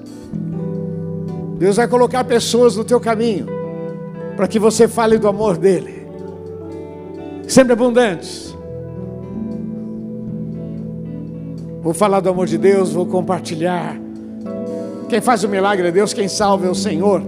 Deus 1.59 1.77
vai 1.77 1.89
colocar 1.89 2.25
pessoas 2.25 2.77
no 2.77 2.85
teu 2.85 3.01
caminho 3.01 3.47
para 4.37 4.49
que 4.49 4.59
você 4.59 4.89
fale 4.89 5.19
do 5.19 5.29
amor 5.29 5.57
dele. 5.59 6.07
Sempre 7.47 7.73
abundantes. 7.73 8.57
Vou 11.83 11.93
falar 11.93 12.21
do 12.21 12.29
amor 12.29 12.47
de 12.47 12.57
Deus, 12.57 12.93
vou 12.93 13.07
compartilhar. 13.07 13.99
Quem 15.09 15.21
faz 15.21 15.45
o 15.45 15.49
milagre 15.49 15.89
é 15.89 15.91
Deus, 15.91 16.13
quem 16.13 16.29
salva 16.29 16.67
é 16.67 16.71
o 16.71 16.75
Senhor. 16.75 17.23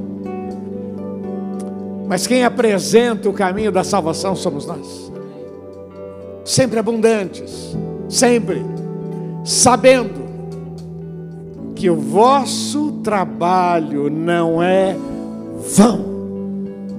Mas 2.07 2.27
quem 2.27 2.45
apresenta 2.45 3.29
o 3.29 3.33
caminho 3.33 3.73
da 3.73 3.83
salvação 3.83 4.37
somos 4.37 4.67
nós. 4.67 5.11
Sempre 6.45 6.79
abundantes, 6.79 7.77
sempre 8.09 8.63
sabendo 9.45 10.23
que 11.75 11.91
o 11.91 11.97
vosso 11.97 12.93
trabalho 13.03 14.09
não 14.09 14.63
é 14.63 14.97
vão. 15.77 16.13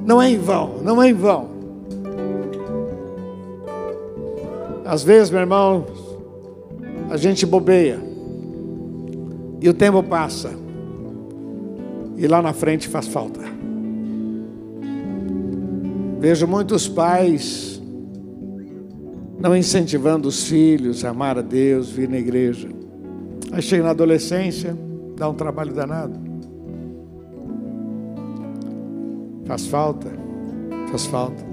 Não 0.06 0.22
é 0.22 0.30
em 0.30 0.38
vão, 0.38 0.80
não 0.84 1.02
é 1.02 1.10
em 1.10 1.14
vão. 1.14 1.48
Às 4.86 5.04
vezes, 5.04 5.30
meu 5.30 5.40
irmão, 5.40 5.86
a 7.10 7.16
gente 7.16 7.46
bobeia. 7.46 8.00
E 9.62 9.70
o 9.70 9.74
tempo 9.74 10.04
passa. 10.04 10.52
E 12.18 12.28
lá 12.28 12.42
na 12.42 12.52
frente 12.52 12.90
faz 12.90 13.08
falta. 13.08 13.40
Vejo 16.20 16.46
muitos 16.46 16.88
pais 16.88 17.73
não 19.44 19.54
incentivando 19.54 20.30
os 20.30 20.48
filhos 20.48 21.04
a 21.04 21.10
amar 21.10 21.38
a 21.38 21.42
Deus, 21.42 21.92
vir 21.92 22.08
na 22.08 22.18
igreja. 22.18 22.70
Aí 23.52 23.62
chega 23.62 23.84
na 23.84 23.90
adolescência, 23.90 24.74
dá 25.18 25.28
um 25.28 25.34
trabalho 25.34 25.74
danado. 25.74 26.18
Faz 29.44 29.68
falta, 29.68 30.08
faz 30.90 31.06
falta. 31.08 31.44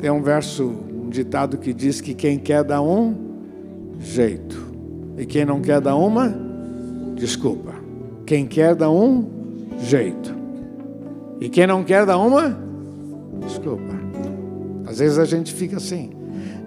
Tem 0.00 0.10
um 0.10 0.22
verso, 0.22 0.64
um 1.04 1.10
ditado 1.10 1.58
que 1.58 1.74
diz 1.74 2.00
que 2.00 2.14
quem 2.14 2.38
quer 2.38 2.64
dá 2.64 2.80
um 2.80 3.14
jeito, 4.00 4.58
e 5.18 5.26
quem 5.26 5.44
não 5.44 5.60
quer 5.60 5.78
dá 5.78 5.94
uma 5.94 6.34
desculpa. 7.14 7.74
Quem 8.24 8.46
quer 8.46 8.74
dá 8.74 8.90
um 8.90 9.26
jeito, 9.78 10.34
e 11.38 11.50
quem 11.50 11.66
não 11.66 11.84
quer 11.84 12.06
dá 12.06 12.16
uma 12.16 12.71
desculpa. 13.62 13.94
Às 14.86 14.98
vezes 14.98 15.18
a 15.18 15.24
gente 15.24 15.54
fica 15.54 15.76
assim, 15.76 16.10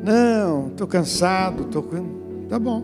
não, 0.01 0.67
estou 0.67 0.87
cansado, 0.87 1.63
estou. 1.63 1.85
Tá 2.49 2.57
bom. 2.57 2.83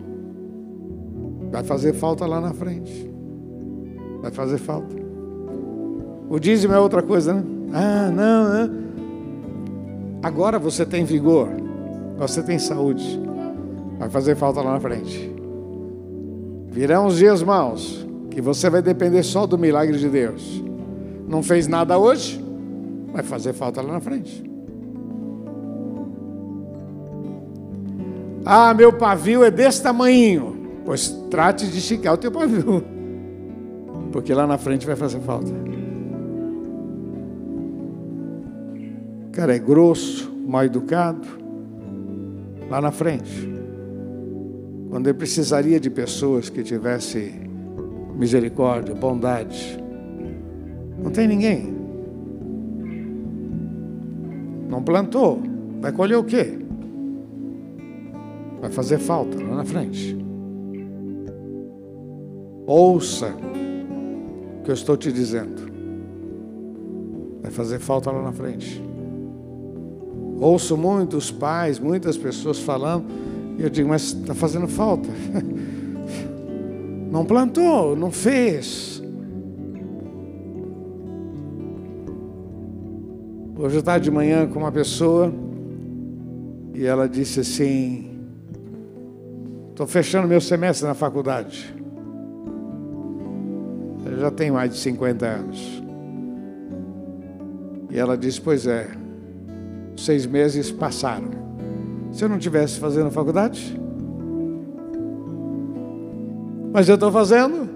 Vai 1.50 1.64
fazer 1.64 1.94
falta 1.94 2.26
lá 2.26 2.40
na 2.40 2.52
frente. 2.52 3.10
Vai 4.20 4.30
fazer 4.30 4.58
falta. 4.58 4.94
O 6.28 6.38
dízimo 6.38 6.74
é 6.74 6.78
outra 6.78 7.02
coisa, 7.02 7.34
né? 7.34 7.42
Ah, 7.72 8.10
não, 8.10 8.48
né? 8.52 8.70
Agora 10.22 10.58
você 10.58 10.84
tem 10.84 11.04
vigor, 11.04 11.48
você 12.18 12.42
tem 12.42 12.58
saúde. 12.58 13.20
Vai 13.98 14.08
fazer 14.08 14.36
falta 14.36 14.60
lá 14.60 14.72
na 14.72 14.80
frente. 14.80 15.30
Virão 16.68 17.06
os 17.06 17.16
dias 17.16 17.42
maus 17.42 18.06
que 18.30 18.40
você 18.40 18.70
vai 18.70 18.80
depender 18.80 19.22
só 19.22 19.46
do 19.46 19.58
milagre 19.58 19.98
de 19.98 20.08
Deus. 20.08 20.62
Não 21.28 21.42
fez 21.42 21.68
nada 21.68 21.98
hoje, 21.98 22.41
vai 23.12 23.22
fazer 23.22 23.52
falta 23.52 23.82
lá 23.82 23.92
na 23.92 24.00
frente. 24.00 24.42
Ah, 28.44 28.74
meu 28.74 28.92
pavio 28.92 29.44
é 29.44 29.50
desse 29.50 29.82
tamanho. 29.82 30.56
Pois 30.84 31.08
trate 31.30 31.66
de 31.68 31.78
esticar 31.78 32.14
o 32.14 32.16
teu 32.16 32.32
pavio. 32.32 32.82
Porque 34.10 34.34
lá 34.34 34.46
na 34.46 34.58
frente 34.58 34.86
vai 34.86 34.96
fazer 34.96 35.20
falta. 35.20 35.52
O 39.28 39.30
cara 39.30 39.54
é 39.54 39.58
grosso, 39.58 40.32
mal 40.46 40.64
educado. 40.64 41.26
Lá 42.68 42.80
na 42.80 42.90
frente. 42.90 43.50
Quando 44.90 45.06
ele 45.06 45.16
precisaria 45.16 45.78
de 45.78 45.88
pessoas 45.88 46.50
que 46.50 46.62
tivessem 46.62 47.50
misericórdia, 48.14 48.94
bondade. 48.94 49.78
Não 51.02 51.10
tem 51.10 51.26
ninguém. 51.26 51.81
Não 54.72 54.82
plantou. 54.82 55.38
Vai 55.82 55.92
colher 55.92 56.16
o 56.16 56.24
quê? 56.24 56.58
Vai 58.58 58.70
fazer 58.70 58.98
falta 58.98 59.36
lá 59.36 59.56
na 59.56 59.64
frente. 59.66 60.16
Ouça 62.66 63.26
o 63.26 64.64
que 64.64 64.70
eu 64.70 64.74
estou 64.74 64.96
te 64.96 65.12
dizendo. 65.12 65.70
Vai 67.42 67.50
fazer 67.50 67.80
falta 67.80 68.10
lá 68.10 68.22
na 68.22 68.32
frente. 68.32 68.82
Ouço 70.40 70.74
muitos 70.74 71.30
pais, 71.30 71.78
muitas 71.78 72.16
pessoas 72.16 72.58
falando, 72.58 73.04
e 73.58 73.62
eu 73.62 73.68
digo, 73.68 73.90
mas 73.90 74.14
está 74.14 74.34
fazendo 74.34 74.66
falta. 74.66 75.10
Não 77.12 77.26
plantou, 77.26 77.94
não 77.94 78.10
fez. 78.10 79.01
Hoje 83.62 83.76
eu 83.76 83.78
estava 83.78 84.00
de 84.00 84.10
manhã 84.10 84.44
com 84.48 84.58
uma 84.58 84.72
pessoa 84.72 85.32
e 86.74 86.84
ela 86.84 87.08
disse 87.08 87.38
assim: 87.38 88.10
Estou 89.70 89.86
fechando 89.86 90.26
meu 90.26 90.40
semestre 90.40 90.84
na 90.84 90.94
faculdade. 90.94 91.72
Eu 94.04 94.18
já 94.18 94.32
tenho 94.32 94.54
mais 94.54 94.72
de 94.72 94.78
50 94.78 95.24
anos. 95.24 95.80
E 97.88 97.96
ela 97.96 98.18
disse: 98.18 98.40
Pois 98.40 98.66
é, 98.66 98.88
seis 99.96 100.26
meses 100.26 100.72
passaram. 100.72 101.30
Se 102.10 102.24
eu 102.24 102.28
não 102.28 102.40
tivesse 102.40 102.80
fazendo 102.80 103.12
faculdade, 103.12 103.80
mas 106.72 106.88
eu 106.88 106.96
estou 106.96 107.12
fazendo. 107.12 107.70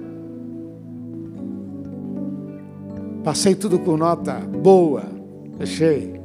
Passei 3.23 3.55
tudo 3.55 3.79
com 3.79 3.97
nota 3.97 4.35
boa, 4.35 5.16
fechei. 5.59 6.21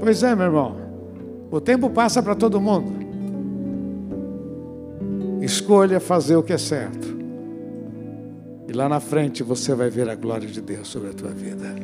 Pois 0.00 0.22
é, 0.22 0.34
meu 0.34 0.46
irmão. 0.46 0.76
O 1.50 1.60
tempo 1.60 1.90
passa 1.90 2.22
para 2.22 2.34
todo 2.34 2.60
mundo. 2.60 3.02
Escolha 5.42 6.00
fazer 6.00 6.36
o 6.36 6.42
que 6.42 6.52
é 6.52 6.58
certo. 6.58 7.08
E 8.68 8.72
lá 8.72 8.88
na 8.88 9.00
frente 9.00 9.42
você 9.42 9.74
vai 9.74 9.90
ver 9.90 10.08
a 10.08 10.14
glória 10.14 10.48
de 10.48 10.60
Deus 10.60 10.88
sobre 10.88 11.10
a 11.10 11.12
tua 11.12 11.30
vida. 11.30 11.74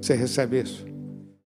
Você 0.00 0.14
recebe 0.14 0.60
isso? 0.60 0.91